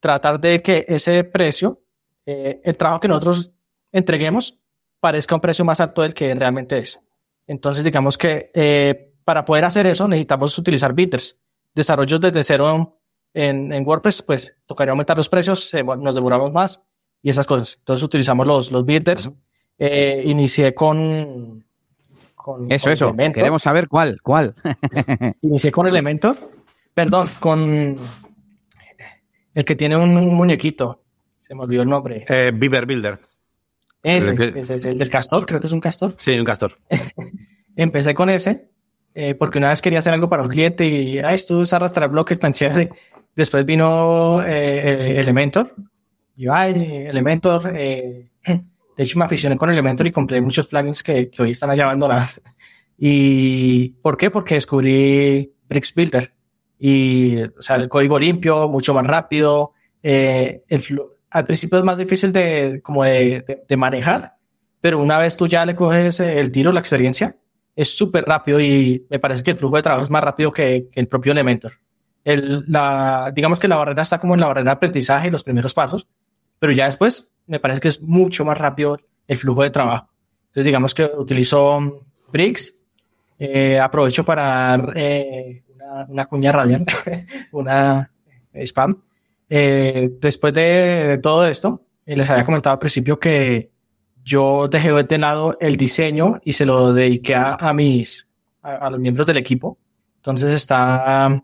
[0.00, 1.82] tratar de que ese precio,
[2.26, 3.52] eh, el trabajo que nosotros
[3.92, 4.58] entreguemos
[5.00, 7.00] parezca un precio más alto del que realmente es.
[7.46, 11.36] Entonces, digamos que eh, para poder hacer eso necesitamos utilizar bidders.
[11.74, 12.98] Desarrollos desde cero
[13.32, 16.82] en, en WordPress, pues tocaría aumentar los precios, nos demoramos más
[17.22, 17.76] y esas cosas.
[17.78, 19.30] Entonces utilizamos los, los bidders.
[19.78, 21.64] Eh, inicié con,
[22.34, 23.16] con eso, eso.
[23.16, 24.54] Queremos saber cuál, cuál.
[25.42, 26.36] inicié con Elementor.
[26.92, 27.96] Perdón, con
[29.54, 31.02] el que tiene un muñequito.
[31.46, 32.26] Se me olvidó el nombre.
[32.28, 33.18] Eh, Beaver Builder.
[34.02, 36.14] Ese, ese es el del castor, creo que es un castor.
[36.16, 36.78] Sí, un castor.
[37.76, 38.70] Empecé con ese,
[39.14, 42.10] eh, porque una vez quería hacer algo para un cliente y, ay, esto es arrastrar
[42.10, 42.90] bloques tan chévere.
[43.34, 45.74] Después vino eh, Elementor.
[46.36, 47.72] Yo, ay, Elementor.
[47.76, 51.70] Eh, de hecho, me aficioné con Elementor y compré muchos plugins que, que hoy están
[51.70, 52.40] allá abandonados.
[52.98, 54.30] ¿Y por qué?
[54.30, 56.34] Porque descubrí Bricks Builder.
[56.78, 59.72] Y, o sea, el código limpio, mucho más rápido.
[60.02, 60.82] Eh, el,
[61.30, 64.36] al principio es más difícil de, como de, de, manejar,
[64.80, 67.36] pero una vez tú ya le coges el tiro, la experiencia,
[67.76, 70.88] es súper rápido y me parece que el flujo de trabajo es más rápido que,
[70.92, 71.72] el propio Elementor.
[72.24, 75.44] El, la, digamos que la barrera está como en la barrera de aprendizaje y los
[75.44, 76.06] primeros pasos,
[76.58, 80.10] pero ya después me parece que es mucho más rápido el flujo de trabajo.
[80.48, 82.74] Entonces digamos que utilizo Bricks,
[83.38, 86.84] eh, aprovecho para eh, una, una cuña radial,
[87.52, 88.10] una
[88.52, 89.00] spam,
[89.52, 93.72] eh, después de, todo esto, eh, les había comentado al principio que
[94.22, 98.28] yo dejé de lado el diseño y se lo dediqué a, mis,
[98.62, 99.76] a, los miembros del equipo.
[100.16, 101.42] Entonces está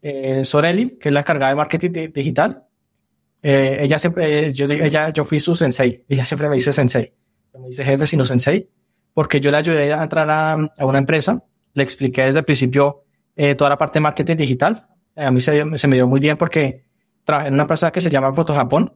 [0.00, 2.64] eh, Soreli, que es la cargada de marketing digital.
[3.42, 6.04] Eh, ella siempre, yo, ella, yo fui su sensei.
[6.08, 7.12] Ella siempre me dice sensei.
[7.54, 8.68] No me dice jefe, sino sensei.
[9.14, 11.42] Porque yo le ayudé a entrar a, una empresa.
[11.74, 13.04] Le expliqué desde el principio
[13.56, 14.86] toda la parte de marketing digital.
[15.16, 16.87] A mí se me dio muy bien porque
[17.28, 18.90] trabajé en una empresa que se llama Foto Japón.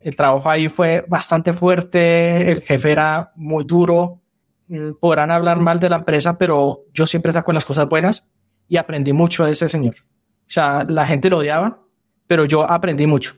[0.00, 4.20] El trabajo ahí fue bastante fuerte, el jefe era muy duro.
[4.66, 8.28] Mm, podrán hablar mal de la empresa, pero yo siempre saco las cosas buenas
[8.68, 9.94] y aprendí mucho de ese señor.
[9.96, 11.80] O sea, la gente lo odiaba,
[12.26, 13.36] pero yo aprendí mucho.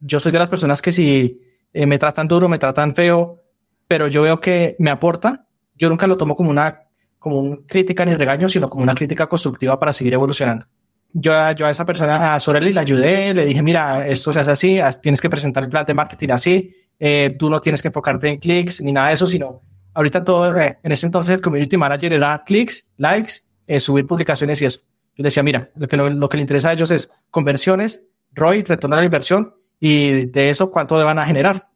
[0.00, 1.40] Yo soy de las personas que si
[1.72, 3.44] eh, me tratan duro, me tratan feo,
[3.86, 5.46] pero yo veo que me aporta.
[5.76, 9.28] Yo nunca lo tomo como una, como una crítica ni regaño, sino como una crítica
[9.28, 10.66] constructiva para seguir evolucionando.
[11.14, 14.50] Yo, yo a esa persona, a Sorelli, le ayudé, le dije, mira, esto se hace
[14.50, 18.28] así, tienes que presentar el plan de marketing así, eh, tú no tienes que enfocarte
[18.28, 19.60] en clics ni nada de eso, sino
[19.94, 23.34] ahorita todo, eh, en ese entonces el community manager era clics, likes,
[23.66, 24.80] eh, subir publicaciones y eso.
[25.16, 28.96] Yo decía, mira, lo que, lo, que le interesa a ellos es conversiones, ROI, retorno
[28.96, 31.68] a la inversión y de eso cuánto le van a generar.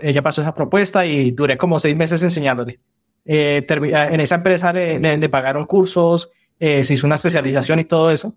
[0.00, 2.80] Ella pasó esa propuesta y duré como seis meses enseñándole.
[3.24, 8.10] Eh, en esa empresa le, le, pagaron cursos, eh, se hizo una especialización y todo
[8.10, 8.34] eso.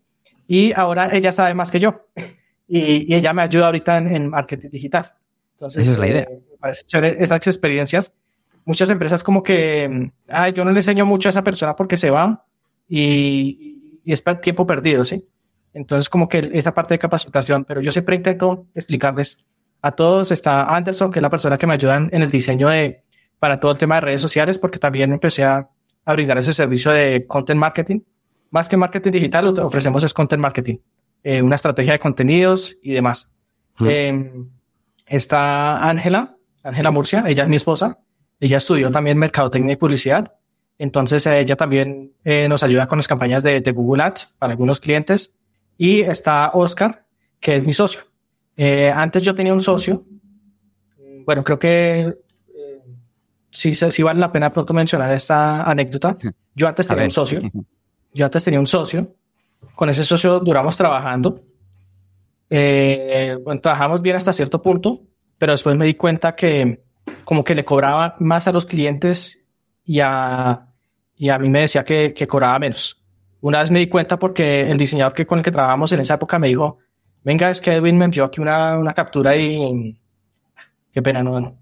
[0.47, 2.07] Y ahora ella sabe más que yo.
[2.67, 5.13] Y, y ella me ayuda ahorita en, en marketing digital.
[5.53, 6.27] Entonces, Esa es la idea.
[6.29, 8.13] Eh, esas experiencias.
[8.65, 12.09] Muchas empresas como que, ay, yo no le enseño mucho a esa persona porque se
[12.09, 12.45] va
[12.87, 15.27] y, y es tiempo perdido, ¿sí?
[15.73, 19.39] Entonces, como que esa parte de capacitación, pero yo siempre intento explicarles
[19.81, 20.31] a todos.
[20.31, 23.03] Está Anderson, que es la persona que me ayuda en, el diseño de,
[23.39, 25.69] para todo el tema de redes sociales, porque también empecé a,
[26.05, 27.99] a brindar ese servicio de content marketing.
[28.53, 30.77] Más que marketing digital, ofrecemos es content marketing,
[31.23, 33.33] eh, una estrategia de contenidos y demás.
[33.83, 34.31] Eh,
[35.07, 37.97] está Ángela, Ángela Murcia, ella es mi esposa.
[38.39, 40.35] Ella estudió también mercadotecnia y publicidad.
[40.77, 44.79] Entonces ella también eh, nos ayuda con las campañas de, de, Google Ads para algunos
[44.79, 45.35] clientes.
[45.75, 47.07] Y está Oscar,
[47.39, 48.01] que es mi socio.
[48.55, 50.05] Eh, antes yo tenía un socio.
[51.25, 52.01] Bueno, creo que
[52.55, 52.81] eh,
[53.49, 56.15] sí, sí vale la pena pronto mencionar esta anécdota.
[56.53, 57.41] Yo antes tenía un socio.
[58.13, 59.15] Yo antes tenía un socio.
[59.75, 61.41] Con ese socio duramos trabajando.
[62.49, 65.01] Eh, bueno, trabajamos bien hasta cierto punto,
[65.37, 66.83] pero después me di cuenta que
[67.23, 69.43] como que le cobraba más a los clientes
[69.83, 70.67] y a,
[71.15, 73.01] y a mí me decía que, que cobraba menos.
[73.41, 76.13] Una vez me di cuenta porque el diseñador que con el que trabajamos en esa
[76.13, 76.77] época me dijo,
[77.23, 79.99] venga, es que Edwin me envió aquí una, una captura y
[80.91, 81.57] qué pena, no,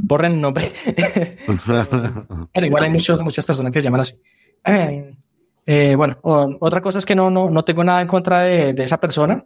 [0.00, 0.70] borren el nombre.
[2.52, 4.16] Pero igual hay muchos, muchas personas que se llaman así.
[5.66, 8.72] Eh, bueno, o, otra cosa es que no, no, no tengo nada en contra de,
[8.72, 9.44] de, esa persona.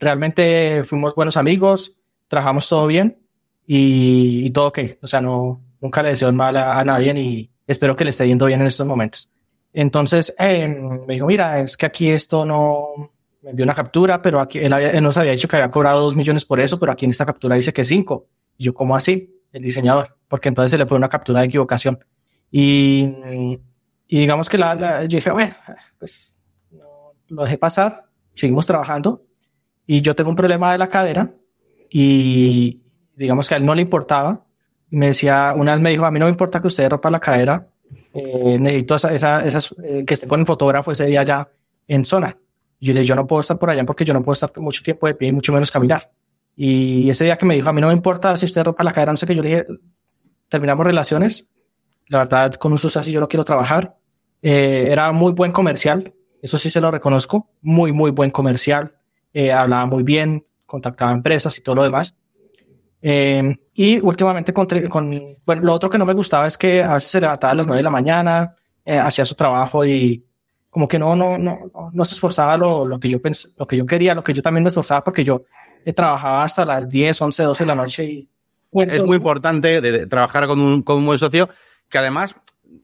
[0.00, 1.96] Realmente fuimos buenos amigos,
[2.28, 3.18] trabajamos todo bien
[3.66, 4.80] y, y todo ok.
[5.00, 8.26] O sea, no, nunca le deseo mal a, a, nadie y espero que le esté
[8.26, 9.30] yendo bien en estos momentos.
[9.72, 14.40] Entonces, eh, me dijo, mira, es que aquí esto no, me envió una captura, pero
[14.40, 16.92] aquí él, había, él, nos había dicho que había cobrado dos millones por eso, pero
[16.92, 18.26] aquí en esta captura dice que cinco.
[18.56, 19.42] Y yo, ¿cómo así?
[19.52, 21.98] El diseñador, porque entonces se le fue una captura de equivocación.
[22.50, 23.58] Y,
[24.06, 25.54] y digamos que la, la, yo dije, bueno,
[25.98, 26.34] pues
[26.70, 29.24] no, lo dejé pasar, seguimos trabajando
[29.86, 31.32] y yo tengo un problema de la cadera
[31.90, 32.82] y
[33.16, 34.44] digamos que a él no le importaba.
[34.90, 37.10] Y me decía, una vez me dijo, a mí no me importa que usted rompa
[37.10, 37.68] la cadera,
[38.12, 41.48] eh, necesito esa, esa, esas, eh, que esté con el fotógrafo ese día ya
[41.88, 42.36] en zona.
[42.78, 44.52] Y yo le dije, yo no puedo estar por allá porque yo no puedo estar
[44.58, 46.10] mucho tiempo de pie y mucho menos caminar.
[46.56, 48.92] Y ese día que me dijo, a mí no me importa si usted rompa la
[48.92, 49.66] cadera, no sé qué, yo le dije,
[50.48, 51.48] terminamos relaciones.
[52.08, 53.96] La verdad, con un así yo no quiero trabajar.
[54.42, 56.12] Eh, era muy buen comercial,
[56.44, 58.92] eso sí se lo reconozco, muy, muy buen comercial.
[59.32, 62.14] Eh, hablaba muy bien, contactaba empresas y todo lo demás.
[63.00, 66.92] Eh, y últimamente con, con, bueno, lo otro que no me gustaba es que a
[66.92, 70.22] veces se levantaba a las nueve de la mañana, eh, hacía su trabajo y
[70.68, 73.78] como que no, no, no, no se esforzaba lo, lo que yo pensé, lo que
[73.78, 75.44] yo quería, lo que yo también me esforzaba porque yo
[75.96, 78.28] trabajaba hasta las 10, 11, 12 de la noche y
[78.70, 81.48] bueno, es muy importante de, de trabajar con un, con un buen socio
[81.94, 82.34] que además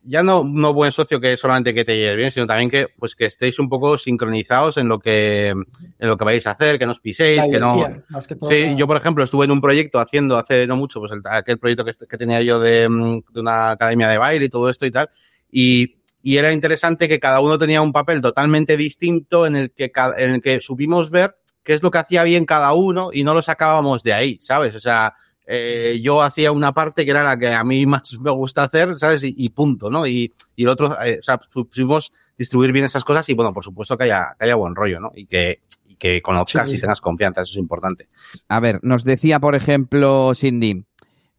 [0.04, 3.16] ya no, no buen socio que solamente que te lleves bien, sino también que, pues,
[3.16, 5.64] que estéis un poco sincronizados en lo que, en
[5.98, 7.88] lo que vais a hacer, que no os piséis, que no.
[8.28, 11.10] Que todo, sí, yo, por ejemplo, estuve en un proyecto haciendo hace no mucho, pues
[11.10, 14.70] el, aquel proyecto que, que tenía yo de, de, una academia de baile y todo
[14.70, 15.10] esto y tal.
[15.50, 19.90] Y, y era interesante que cada uno tenía un papel totalmente distinto en el que,
[20.18, 21.34] en el que supimos ver
[21.64, 24.72] qué es lo que hacía bien cada uno y no lo sacábamos de ahí, ¿sabes?
[24.76, 25.14] O sea,
[25.52, 28.96] eh, yo hacía una parte que era la que a mí más me gusta hacer,
[29.00, 29.24] ¿sabes?
[29.24, 30.06] Y, y punto, ¿no?
[30.06, 33.64] Y, y el otro, eh, o sea, supimos distribuir bien esas cosas y, bueno, por
[33.64, 35.10] supuesto que haya, que haya buen rollo, ¿no?
[35.12, 36.76] Y que, y que conozcas sí, sí.
[36.76, 38.06] y tengas confianza, eso es importante.
[38.46, 40.84] A ver, nos decía, por ejemplo, Cindy,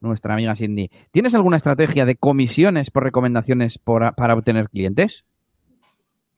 [0.01, 5.23] nuestra amiga Cindy, ¿tienes alguna estrategia de comisiones por recomendaciones por, para obtener clientes?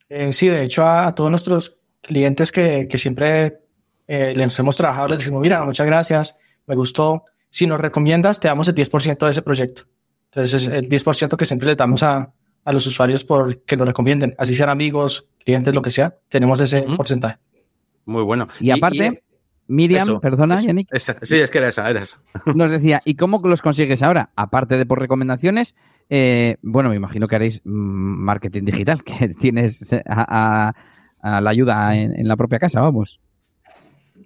[0.09, 3.61] Eh, sí, de hecho, a, a, todos nuestros clientes que, que siempre
[4.07, 8.47] eh, les hemos trabajado, les decimos, mira, muchas gracias, me gustó, si nos recomiendas, te
[8.47, 9.83] damos el 10% de ese proyecto.
[10.31, 12.33] Entonces, es el 10% que siempre le damos a,
[12.65, 16.59] a los usuarios por que nos recomienden, así sean amigos, clientes, lo que sea, tenemos
[16.61, 16.97] ese uh -huh.
[16.97, 17.37] porcentaje.
[18.05, 18.47] Muy bueno.
[18.59, 20.87] Y, y aparte, y, Miriam, eso, perdona, eso, Yannick.
[20.91, 22.17] Esa, sí, es que era esa, era esa.
[22.55, 24.31] Nos decía, ¿y cómo los consigues ahora?
[24.35, 25.75] Aparte de por recomendaciones,
[26.09, 30.73] eh, bueno, me imagino que haréis marketing digital, que tienes a,
[31.21, 33.19] a, la ayuda en, la propia casa, vamos.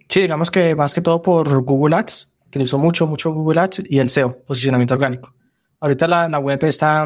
[0.08, 3.84] Sí, digamos que más que todo por Google Ads, que uso mucho, mucho Google Ads
[3.90, 5.34] y el SEO, posicionamiento orgánico.
[5.80, 7.06] Ahorita la, la web está,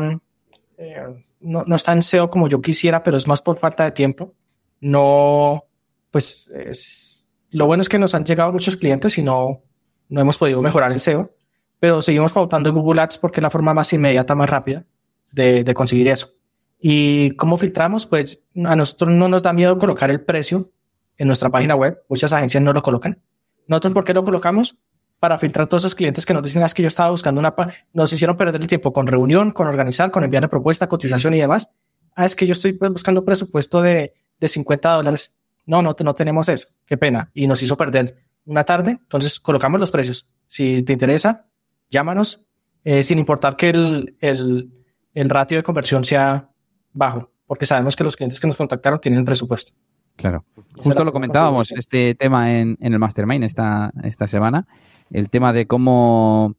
[0.78, 3.92] eh, no, no, está en SEO como yo quisiera, pero es más por falta de
[3.92, 4.34] tiempo.
[4.80, 5.66] No,
[6.10, 9.62] pues es, lo bueno es que nos han llegado muchos clientes y no,
[10.10, 11.32] no hemos podido mejorar el SEO,
[11.80, 14.86] pero seguimos pautando en Google Ads porque es la forma más inmediata, más rápida
[15.32, 16.32] de, de conseguir eso.
[16.80, 18.08] ¿Y cómo filtramos?
[18.08, 20.72] Pues a nosotros no nos da miedo colocar el precio
[21.18, 22.02] en nuestra página web.
[22.10, 23.22] Muchas agencias no lo colocan.
[23.68, 24.76] Nosotros, ¿por qué lo colocamos?
[25.22, 27.54] Para filtrar todos esos clientes que nos dicen, ah, es que yo estaba buscando una,
[27.94, 31.70] nos hicieron perder el tiempo con reunión, con organizar, con enviar propuesta, cotización y demás.
[32.16, 35.32] Ah, es que yo estoy pues, buscando presupuesto de, de 50 dólares.
[35.68, 36.70] No, no, no tenemos eso.
[36.88, 37.30] Qué pena.
[37.36, 38.98] Y nos hizo perder una tarde.
[39.04, 40.28] Entonces colocamos los precios.
[40.48, 41.46] Si te interesa,
[41.92, 42.48] llámanos,
[42.84, 44.72] eh, sin importar que el, el,
[45.14, 46.50] el ratio de conversión sea
[46.94, 49.74] bajo, porque sabemos que los clientes que nos contactaron tienen presupuesto.
[50.22, 50.46] Claro.
[50.78, 54.68] Justo lo comentábamos, este tema en, en, el Mastermind esta, esta semana,
[55.10, 56.56] el tema de cómo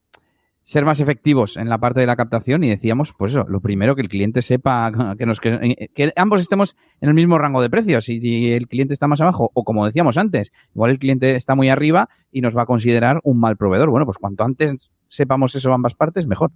[0.65, 3.95] ser más efectivos en la parte de la captación y decíamos, pues eso, lo primero
[3.95, 7.71] que el cliente sepa que, nos, que, que ambos estemos en el mismo rango de
[7.71, 8.07] precios.
[8.07, 11.69] Si el cliente está más abajo, o como decíamos antes, igual el cliente está muy
[11.69, 13.91] arriba y nos va a considerar un mal proveedor.
[13.91, 16.51] Bueno, pues cuanto antes sepamos eso ambas partes, mejor.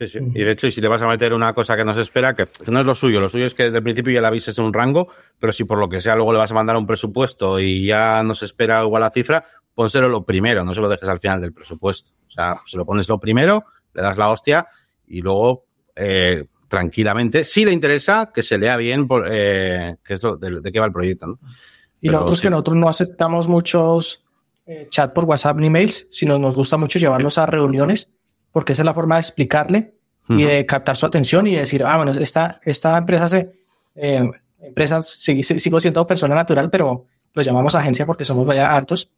[0.00, 0.18] Sí, sí.
[0.34, 2.46] Y de hecho, y si le vas a meter una cosa que nos espera, que,
[2.68, 4.72] no es lo suyo, lo suyo es que desde el principio ya le avises un
[4.72, 7.84] rango, pero si por lo que sea luego le vas a mandar un presupuesto y
[7.84, 9.44] ya nos espera igual la cifra,
[9.74, 12.12] pónselo lo primero, no se lo dejes al final del presupuesto.
[12.28, 14.66] O sea, se lo pones lo primero, le das la hostia
[15.06, 20.22] y luego eh, tranquilamente, si le interesa, que se lea bien por, eh, qué es
[20.22, 21.26] lo de, de, qué va el proyecto.
[21.26, 21.38] ¿no?
[22.00, 22.40] Y Pero, sí.
[22.40, 24.24] que nosotros no aceptamos muchos
[24.64, 28.14] eh, chat por WhatsApp ni mails, sino nos gusta mucho llevarlos a reuniones
[28.52, 29.94] porque esa es la forma de explicarle
[30.28, 30.40] uh -huh.
[30.40, 33.50] y de captar su atención y decir, ah, bueno, esta, esta empresa se,
[33.94, 34.30] eh,
[34.60, 39.10] empresas, sigo, sigo siendo persona natural, pero lo llamamos agencia porque somos vaya hartos.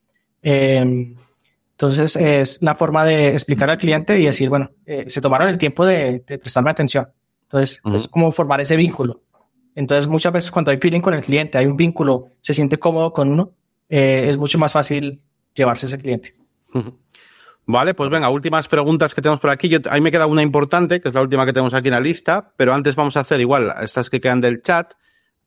[0.42, 1.14] Eh,
[1.72, 5.58] entonces es la forma de explicar al cliente y decir, bueno, eh, se tomaron el
[5.58, 7.08] tiempo de, de prestarme atención.
[7.44, 7.96] Entonces uh -huh.
[7.96, 9.22] es como formar ese vínculo.
[9.74, 13.12] Entonces muchas veces cuando hay feeling con el cliente, hay un vínculo, se siente cómodo
[13.12, 13.52] con uno,
[13.88, 15.20] eh, es mucho más fácil
[15.54, 16.34] llevarse ese cliente.
[16.74, 16.94] Uh -huh.
[17.66, 19.68] Vale, pues venga, últimas preguntas que tenemos por aquí.
[19.68, 22.00] Yo, ahí me queda una importante, que es la última que tenemos aquí en la
[22.00, 24.94] lista, pero antes vamos a hacer igual estas que quedan del chat.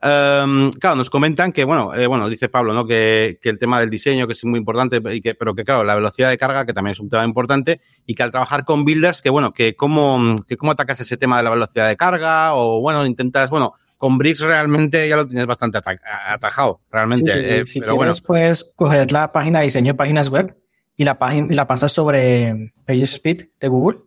[0.01, 2.85] Um, claro, nos comentan que, bueno, eh, bueno, dice Pablo, ¿no?
[2.85, 5.83] Que, que, el tema del diseño, que es muy importante, y que, pero que, claro,
[5.83, 8.85] la velocidad de carga, que también es un tema importante, y que al trabajar con
[8.85, 12.53] builders, que, bueno, que cómo, que cómo atacas ese tema de la velocidad de carga,
[12.53, 17.31] o, bueno, intentas, bueno, con Bricks realmente ya lo tienes bastante atajado, realmente.
[17.31, 18.27] Sí, sí, eh, si pero quieres, bueno.
[18.27, 20.55] puedes coger la página de diseño de páginas web
[20.97, 23.99] y la página la pasas sobre PageSpeed de Google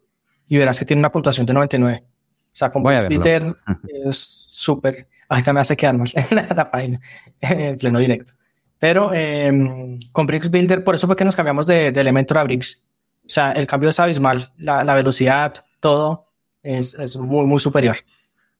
[0.48, 2.04] y verás que tiene una puntuación de 99.
[2.04, 3.54] O sea, con Twitter
[4.06, 4.16] es
[4.50, 5.08] súper.
[5.28, 6.10] Ahorita me hace quedar mal
[6.56, 7.00] la página,
[7.40, 8.32] en pleno directo.
[8.78, 12.44] Pero eh, con Bricks Builder, por eso fue que nos cambiamos de, de Elementor a
[12.44, 12.82] Bricks.
[13.26, 14.52] O sea, el cambio es abismal.
[14.56, 16.28] La, la velocidad, todo
[16.62, 17.96] es, es, muy, muy superior.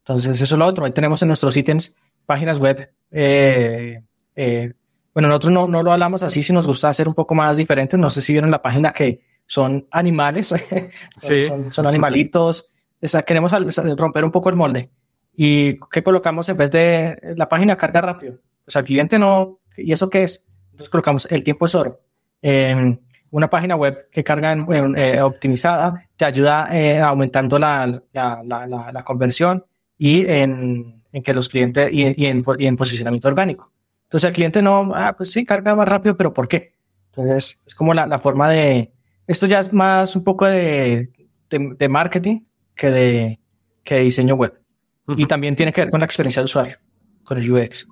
[0.00, 0.84] Entonces, eso es lo otro.
[0.84, 1.94] Ahí tenemos en nuestros ítems
[2.26, 4.02] páginas web eh,
[4.36, 4.72] eh,
[5.14, 7.98] bueno, nosotros no, no lo hablamos así, si nos gusta hacer un poco más diferentes.
[7.98, 10.48] No sé si vieron la página que son animales,
[11.18, 11.44] sí.
[11.44, 12.68] son, son, animalitos.
[13.00, 13.52] O sea, queremos
[13.96, 14.90] romper un poco el molde.
[15.34, 18.34] ¿Y qué colocamos en vez de la página carga rápido?
[18.66, 20.44] O sea, el cliente no, ¿y eso qué es?
[20.72, 22.00] Entonces colocamos el tiempo es oro.
[22.42, 22.98] Eh,
[23.30, 28.92] una página web que carga en, eh, optimizada te ayuda eh, aumentando la, la, la,
[28.92, 29.64] la, conversión
[29.96, 33.72] y en, en que los clientes y, y, en, y en posicionamiento orgánico.
[34.08, 36.72] Entonces el cliente no, ah, pues sí, carga más rápido, pero ¿por qué?
[37.10, 38.90] Entonces es como la, la forma de,
[39.26, 41.10] esto ya es más un poco de,
[41.50, 42.40] de, de marketing
[42.74, 43.40] que de,
[43.84, 44.58] que de diseño web.
[45.06, 45.20] Uh -huh.
[45.20, 46.78] Y también tiene que ver con la experiencia de usuario,
[47.22, 47.86] con el UX.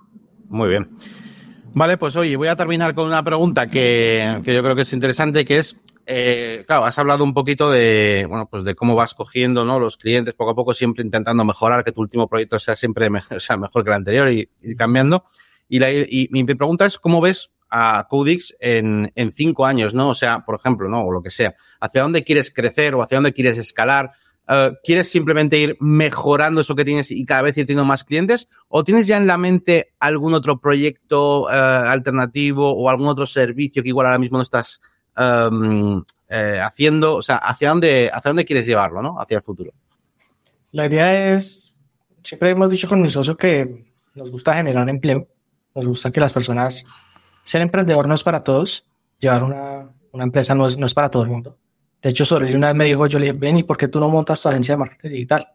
[0.48, 0.88] Muy bien.
[1.74, 4.92] Vale, pues oye, voy a terminar con una pregunta que, que yo creo que es
[4.94, 9.12] interesante, que es, eh, claro, has hablado un poquito de, bueno, pues de cómo vas
[9.14, 9.78] cogiendo, ¿no?
[9.78, 13.58] Los clientes poco a poco, siempre intentando mejorar, que tu último proyecto sea siempre sea
[13.58, 15.26] mejor que el anterior y, y cambiando.
[15.68, 20.08] Y, la, y mi pregunta es, ¿cómo ves a Codix en, en cinco años, ¿no?
[20.10, 21.02] O sea, por ejemplo, ¿no?
[21.02, 21.54] O lo que sea.
[21.80, 24.12] ¿Hacia dónde quieres crecer o hacia dónde quieres escalar?
[24.48, 28.48] Uh, ¿Quieres simplemente ir mejorando eso que tienes y cada vez ir teniendo más clientes?
[28.68, 33.82] ¿O tienes ya en la mente algún otro proyecto uh, alternativo o algún otro servicio
[33.82, 34.80] que igual ahora mismo no estás
[35.16, 37.16] um, eh, haciendo?
[37.16, 39.20] O sea, ¿hacia dónde, ¿hacia dónde quieres llevarlo, no?
[39.20, 39.72] Hacia el futuro.
[40.70, 41.74] La idea es,
[42.22, 45.26] siempre hemos dicho con mi socio que nos gusta generar empleo
[45.76, 46.84] nos gusta que las personas,
[47.44, 48.84] ser emprendedor no es para todos,
[49.18, 51.56] llevar una, una empresa no es, no es para todo el mundo.
[52.02, 54.00] De hecho, sobre una vez me dijo, yo le dije, ven, ¿y por qué tú
[54.00, 55.48] no montas tu agencia de marketing digital?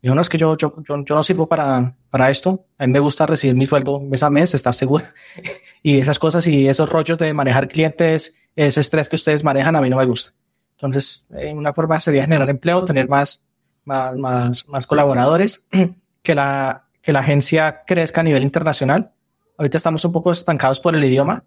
[0.00, 2.66] Dijo, no, es que yo, yo, yo, no sirvo para, para esto.
[2.78, 5.04] A mí me gusta recibir mi sueldo mes a mes, estar seguro.
[5.82, 9.80] y esas cosas y esos rollos de manejar clientes, ese estrés que ustedes manejan, a
[9.80, 10.32] mí no me gusta.
[10.76, 13.42] Entonces, una forma sería generar empleo, tener más,
[13.84, 15.64] más, más, más colaboradores,
[16.22, 19.12] que la, que la agencia crezca a nivel internacional.
[19.58, 21.44] Ahorita estamos un poco estancados por el idioma,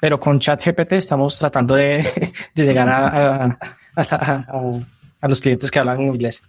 [0.00, 3.58] pero con ChatGPT estamos tratando de, de llegar a,
[3.96, 4.46] a,
[5.20, 6.42] a, los clientes que hablan inglés.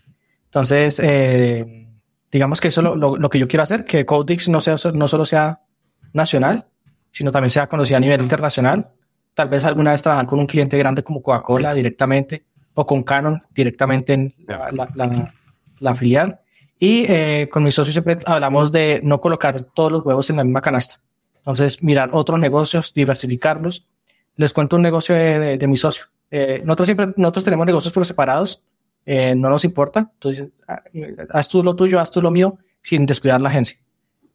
[0.45, 1.87] Entonces, eh,
[2.31, 4.75] digamos que eso es lo, lo, lo, que yo quiero hacer, que Codex no, sea,
[4.93, 5.61] no solo sea
[6.13, 6.67] nacional,
[7.11, 8.91] sino también sea conocida a nivel internacional.
[9.33, 13.41] Tal vez alguna vez trabajar con un cliente grande como Coca-Cola directamente o con Canon
[13.49, 15.31] directamente en la, la,
[15.79, 16.39] la, filial.
[16.79, 20.43] Y eh, con mis socios siempre hablamos de no colocar todos los huevos en la
[20.43, 21.01] misma canasta.
[21.37, 23.85] Entonces, mirar otros negocios, diversificarlos.
[24.37, 26.05] Les cuento un negocio de, de, mi socio.
[26.31, 28.63] Eh, nosotros siempre, nosotros tenemos negocios por separados,
[29.05, 30.11] eh, no nos importa.
[30.13, 30.81] Entonces, ah,
[31.31, 33.79] haz tú lo tuyo, haz tú lo mío, sin descuidar la agencia.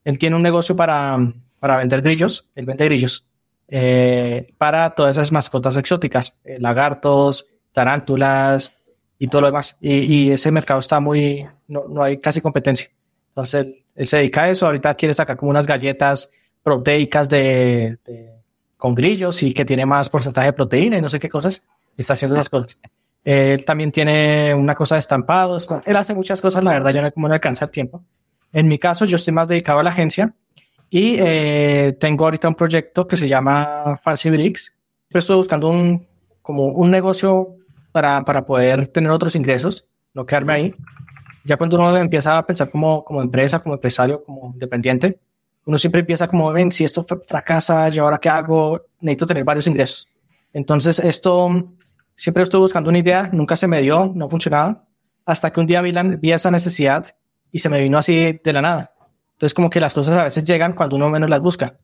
[0.04, 1.18] Él tiene un negocio para,
[1.58, 3.26] para vender grillos, él vende grillos,
[3.68, 8.76] eh, para todas esas mascotas exóticas, eh, lagartos, tarántulas
[9.24, 9.76] y todo lo demás.
[9.80, 12.90] Y, y ese mercado está muy, no, no, hay casi competencia.
[13.28, 14.66] Entonces, él, él, se dedica a eso.
[14.66, 16.30] Ahorita quiere sacar como unas galletas
[16.62, 18.30] proteicas de, de,
[18.76, 21.62] con grillos y que tiene más porcentaje de proteína y no sé qué cosas.
[21.96, 22.78] Está haciendo esas cosas.
[23.24, 25.66] Él también tiene una cosa de estampados.
[25.86, 28.04] Él hace muchas cosas, la verdad, yo no, como no alcanza el tiempo.
[28.52, 30.34] En mi caso, yo estoy más dedicado a la agencia
[30.90, 34.76] y eh, tengo ahorita un proyecto que se llama Fancy Bricks.
[35.08, 36.06] Yo estoy buscando un,
[36.42, 37.56] como un negocio
[37.94, 40.74] para, para poder tener otros ingresos, no quedarme ahí.
[41.44, 45.20] Ya cuando uno empieza a pensar como, como empresa, como empresario, como independiente,
[45.64, 48.82] uno siempre empieza como, ven, si esto fracasa, ¿y ahora qué hago?
[49.00, 50.08] Necesito tener varios ingresos.
[50.52, 51.70] Entonces, esto
[52.16, 54.86] Siempre estuve buscando una idea, nunca se me dio, no funcionaba,
[55.26, 57.06] hasta que un día vi, la, vi esa necesidad
[57.50, 58.94] y se me vino así de la nada.
[59.32, 61.76] Entonces, como que las cosas a veces llegan cuando uno menos las busca.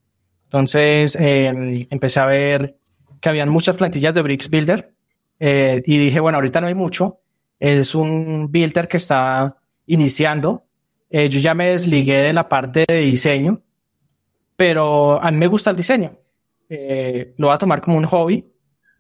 [0.45, 2.77] Entonces, eh, empecé a ver
[3.21, 4.95] que habían muchas plantillas de Bricks Builder
[5.41, 7.20] eh, y dije, bueno, ahorita no hay mucho.
[7.59, 10.66] Es un builder que está iniciando.
[11.09, 13.62] Eh, yo ya me desligué de la parte de diseño,
[14.55, 16.16] pero a mí me gusta el diseño.
[16.68, 18.47] Eh, lo voy a tomar como un hobby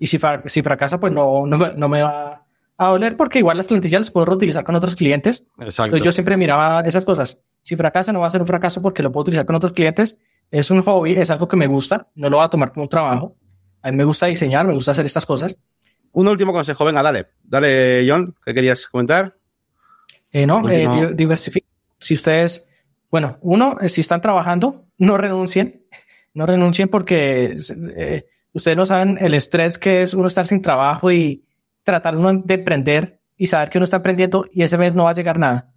[0.00, 2.44] y si, si fracasa, pues no, no, no, me va
[2.76, 5.44] a doler porque igual las plantillas las puedo reutilizar con otros clientes.
[5.58, 5.84] Exacto.
[5.84, 7.38] Entonces yo siempre miraba esas cosas.
[7.62, 10.16] Si fracasa, no va a ser un fracaso porque lo puedo utilizar con otros clientes.
[10.50, 12.88] Es un hobby, es algo que me gusta, no lo voy a tomar como un
[12.88, 13.36] trabajo.
[13.82, 15.56] A mí me gusta diseñar, me gusta hacer estas cosas.
[16.12, 17.28] Un último consejo, venga, dale.
[17.42, 19.36] Dale, John, ¿qué querías comentar?
[20.32, 21.14] Eh, no, eh.
[21.98, 22.66] Si ustedes,
[23.10, 25.82] bueno, uno, eh, si están trabajando, no renuncien.
[26.32, 27.56] No renuncien porque
[27.96, 31.44] eh, Ustedes no saben el estrés que es uno estar sin trabajo y
[31.82, 35.14] tratar de emprender y saber que uno está emprendiendo y ese mes no va a
[35.14, 35.72] llegar nada.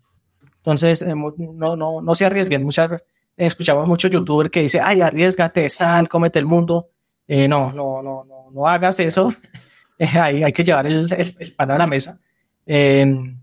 [0.58, 2.64] Entonces, no, no, no se arriesguen.
[2.64, 3.02] Muchas
[3.36, 6.92] escuchamos muchos youtubers que dicen, ay, arriesgate, sal, cómete el mundo.
[7.28, 9.34] No, no, no, no, no hagas eso.
[9.98, 12.20] Eh, hay, hay que llevar el, el, el, pan a la mesa.
[12.66, 13.36] Eh,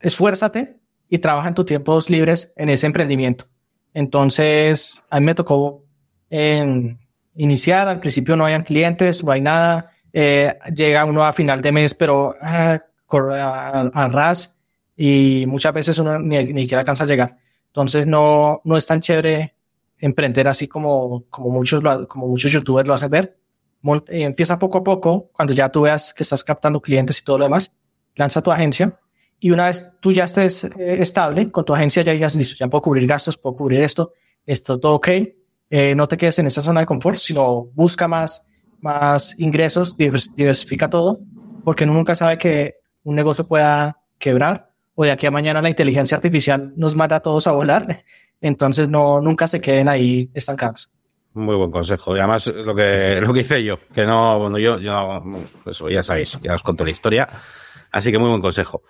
[0.00, 0.76] esfuérzate
[1.08, 3.46] y trabaja en tus tiempos libres en ese emprendimiento.
[3.94, 5.84] Entonces, a mí me tocó
[6.28, 6.98] en
[7.34, 11.72] iniciar, al principio no hayan clientes, no hay nada, eh, llega uno a final de
[11.72, 14.58] mes, pero ah, a, ras
[14.96, 17.36] y muchas veces uno ni, ni siquiera alcanza a llegar.
[17.68, 19.54] Entonces no, no es tan chévere
[19.98, 23.36] emprender así como, como, muchos, como muchos youtubers lo hacen ver.
[24.08, 27.38] Eh, empieza poco a poco, cuando ya tú veas que estás captando clientes y todo
[27.38, 27.72] lo demás,
[28.14, 28.98] lanza tu agencia
[29.38, 32.68] y una vez tú ya estés eh, estable con tu agencia, ya digas, listo, ya
[32.68, 34.12] puedo cubrir gastos, puedo cubrir esto,
[34.44, 35.08] esto todo ok,
[35.70, 38.44] eh, no te quedes en esa zona de confort, sino busca más,
[38.80, 41.20] más ingresos, diversifica todo,
[41.64, 46.16] porque nunca sabe que un negocio pueda quebrar o de aquí a mañana la inteligencia
[46.16, 48.04] artificial nos manda a todos a volar.
[48.40, 50.90] Entonces no, nunca se queden ahí estancados.
[51.36, 52.16] Muy buen consejo.
[52.16, 55.22] Y además lo que, lo que hice yo, que no, bueno, yo, yo,
[55.66, 57.28] eso ya sabéis, ya os conté la historia.
[57.92, 58.82] Así que muy buen consejo.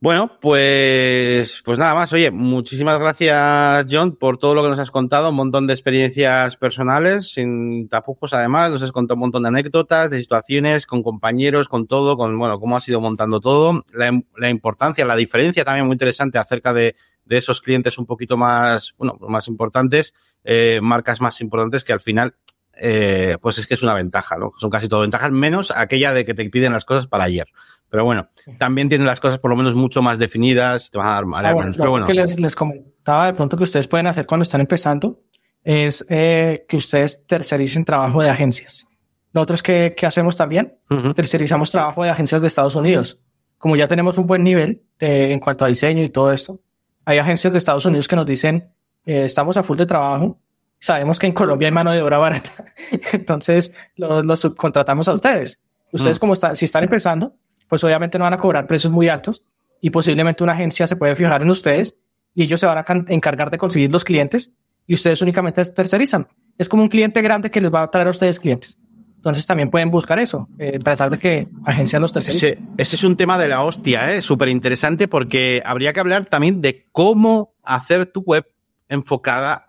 [0.00, 2.12] Bueno, pues, pues nada más.
[2.12, 5.30] Oye, muchísimas gracias, John, por todo lo que nos has contado.
[5.30, 8.72] Un montón de experiencias personales, sin tapujos, además.
[8.72, 12.58] Nos has contado un montón de anécdotas, de situaciones, con compañeros, con todo, con, bueno,
[12.58, 13.84] cómo has ido montando todo.
[13.92, 16.96] La, la importancia, la diferencia también muy interesante acerca de,
[17.28, 20.14] de esos clientes un poquito más, bueno, más importantes,
[20.50, 22.34] eh, marcas más importantes que al final,
[22.72, 24.52] eh, pues es que es una ventaja, ¿no?
[24.56, 27.48] Son casi todo ventajas, menos aquella de que te piden las cosas para ayer.
[27.90, 31.10] Pero bueno, también tienen las cosas por lo menos mucho más definidas, te van a
[31.10, 32.06] dar ah, bueno, Pero bueno.
[32.06, 35.20] que les, les, comentaba de pronto que ustedes pueden hacer cuando están empezando
[35.64, 38.86] es eh, que ustedes tercericen trabajo de agencias.
[39.34, 40.78] Nosotros, ¿qué, qué hacemos también?
[40.88, 41.14] Uh -huh.
[41.14, 43.20] Tercerizamos trabajo de agencias de Estados Unidos.
[43.58, 46.60] como ya tenemos un buen nivel de, en cuanto a diseño y todo esto,
[47.04, 48.72] hay agencias de Estados Unidos que nos dicen,
[49.08, 50.38] eh, estamos a full de trabajo,
[50.78, 52.52] sabemos que en Colombia hay mano de obra barata,
[53.14, 55.58] entonces los, subcontratamos a ustedes.
[55.90, 56.20] Ustedes mm.
[56.20, 57.34] como está, si están empezando,
[57.68, 59.42] pues obviamente no van a cobrar precios muy altos
[59.80, 61.96] y posiblemente una agencia se puede fijar en ustedes
[62.34, 64.52] y ellos se van a encargar de conseguir los clientes
[64.86, 66.28] y ustedes únicamente tercerizan.
[66.58, 68.78] Es como un cliente grande que les va a traer a ustedes clientes.
[69.16, 72.68] Entonces también pueden buscar eso, eh, tratar de que agencias los tercericen.
[72.76, 74.20] Ese, es un tema de la hostia, ¿eh?
[74.20, 78.46] súper interesante porque habría que hablar también de cómo hacer tu web
[78.88, 79.66] enfocada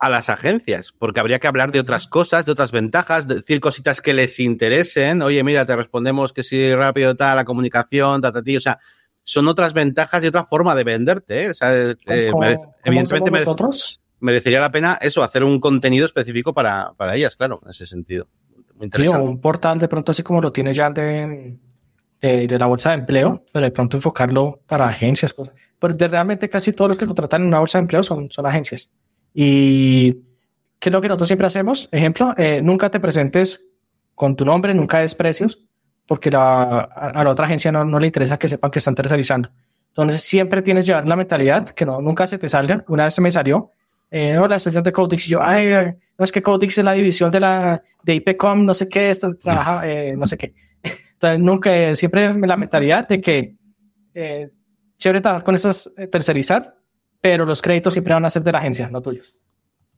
[0.00, 4.00] a las agencias, porque habría que hablar de otras cosas, de otras ventajas, decir cositas
[4.00, 5.20] que les interesen.
[5.20, 8.78] Oye, mira, te respondemos que sí, rápido, tal, la comunicación, ta, ta, o sea,
[9.22, 11.44] son otras ventajas y otra forma de venderte.
[11.44, 11.50] ¿eh?
[11.50, 11.96] O sea, eh,
[12.82, 13.30] evidentemente
[14.20, 18.26] merecería la pena eso, hacer un contenido específico para, para ellas, claro, en ese sentido.
[18.94, 21.58] Sí, o un portal de pronto así como lo tiene ya de,
[22.22, 25.34] de, la bolsa de empleo, pero de pronto enfocarlo para agencias.
[25.34, 25.54] Cosas.
[25.80, 28.90] Pero realmente casi todos los que contratan en una bolsa de empleo son, son agencias.
[29.34, 30.12] Y
[30.78, 31.88] ¿qué es lo que nosotros siempre hacemos?
[31.90, 33.64] Ejemplo, eh, nunca te presentes
[34.14, 35.64] con tu nombre, nunca des precios,
[36.06, 39.48] porque la, a, la otra agencia no, no, le interesa que sepan que están tercerizando.
[39.88, 42.84] Entonces siempre tienes que llevar la mentalidad que no, nunca se te salga.
[42.88, 43.70] Una vez se me salió,
[44.10, 47.30] eh, hola, estoy de Codix, y yo, ay, no es que Codix es la división
[47.30, 50.52] de la de IPCOM, no sé qué, esto trabaja, eh, no sé qué.
[51.12, 53.54] Entonces nunca, siempre la mentalidad de que
[54.14, 54.50] eh,
[55.00, 56.76] chévere trabajar con estos, eh, tercerizar,
[57.20, 59.34] pero los créditos siempre van a ser de la agencia, no tuyos.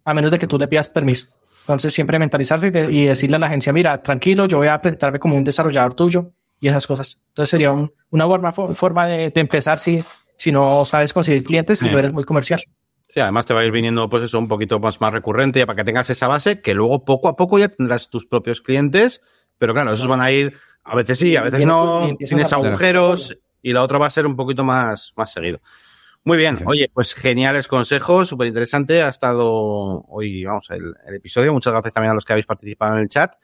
[0.05, 1.29] A menos de que tú le pidas permiso.
[1.61, 5.37] Entonces, siempre mentalizarte y, decirle a la agencia, mira, tranquilo, yo voy a presentarme como
[5.37, 7.21] un desarrollador tuyo y esas cosas.
[7.29, 10.03] Entonces, sería una forma, forma de, empezar si,
[10.37, 12.63] si no sabes conseguir clientes y no eres muy comercial.
[13.07, 15.77] Sí, además te va a ir viniendo, pues eso, un poquito más, más recurrente para
[15.77, 19.21] que tengas esa base que luego poco a poco ya tendrás tus propios clientes,
[19.59, 23.73] pero claro, esos van a ir, a veces sí, a veces no, tienes agujeros y
[23.73, 25.61] la otra va a ser un poquito más, más seguido.
[26.25, 29.03] Muy bien, oye, pues geniales consejos, súper interesante.
[29.03, 31.53] Ha estado hoy, vamos, el, episodio.
[31.53, 33.35] Muchas gracias también a los que habéis participado en el chat.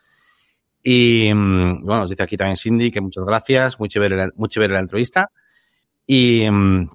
[0.82, 4.48] Y mm, bueno, nos dice aquí también Cindy que muchas gracias, muy chévere la, muy
[4.48, 5.30] chévere la entrevista.
[6.06, 6.88] Y, mm,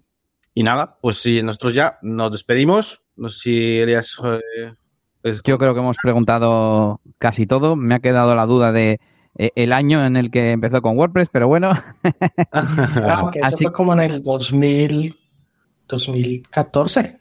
[0.53, 3.01] y nada, pues sí, nosotros ya nos despedimos.
[3.17, 4.17] No sé si Elias.
[4.23, 4.73] Eh,
[5.21, 7.75] pues Yo creo que hemos preguntado casi todo.
[7.75, 9.01] Me ha quedado la duda de
[9.35, 11.71] el año en el que empezó con WordPress, pero bueno.
[13.41, 15.19] Así fue como en el 2000.
[15.87, 17.19] 2014,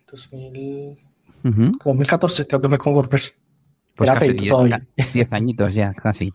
[1.43, 3.35] 2014 creo que me con WordPress.
[3.95, 6.33] Pues casi 10 añitos ya, casi.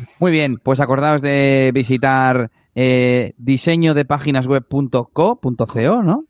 [0.18, 6.24] Muy bien, pues acordaos de visitar eh, diseño de páginas web.co.co, ¿no?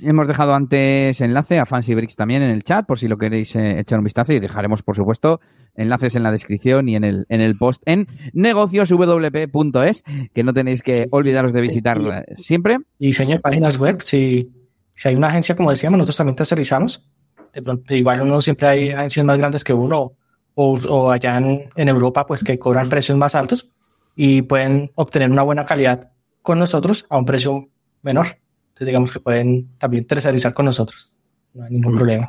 [0.00, 3.56] Hemos dejado antes enlace a Fancy Bricks también en el chat, por si lo queréis
[3.56, 5.40] eh, echar un vistazo, y dejaremos, por supuesto,
[5.74, 10.82] enlaces en la descripción y en el, en el post en negocioswp.es, que no tenéis
[10.82, 12.78] que olvidaros de visitar siempre.
[12.98, 14.52] Y diseño de páginas web, si
[14.98, 17.08] si hay una agencia, como decíamos, nosotros también tercerizamos.
[17.54, 20.14] De pronto, igual uno siempre hay agencias más grandes que uno
[20.54, 23.70] o, o allá en, en, Europa, pues que cobran precios más altos
[24.16, 26.10] y pueden obtener una buena calidad
[26.42, 27.68] con nosotros a un precio
[28.02, 28.38] menor.
[28.78, 31.10] Entonces, digamos que pueden también tercerizar con nosotros.
[31.52, 32.28] No hay ningún problema.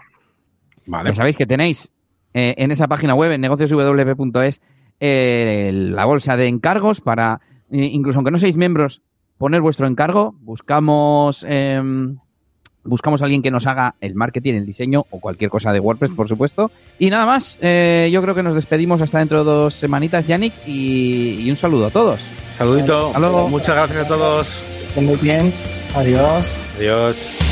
[0.87, 1.13] Vale.
[1.13, 1.91] sabéis que tenéis
[2.33, 4.59] eh, en esa página web, en negocioswp.es,
[4.99, 7.39] eh, la bolsa de encargos para,
[7.69, 9.03] incluso aunque no seáis miembros,
[9.37, 10.33] poner vuestro encargo.
[10.39, 12.17] Buscamos em,
[12.83, 16.15] buscamos a alguien que nos haga el marketing, el diseño o cualquier cosa de WordPress,
[16.15, 16.71] por supuesto.
[16.97, 20.53] Y nada más, eh, yo creo que nos despedimos hasta dentro de dos semanitas, Yannick,
[20.65, 22.19] y, un saludo a todos.
[22.57, 23.07] Saludito.
[23.07, 23.47] Hasta luego.
[23.49, 24.63] Muchas gracias a todos.
[24.95, 25.53] Muy bien.
[25.95, 26.51] Adiós.
[26.77, 27.48] Adiós.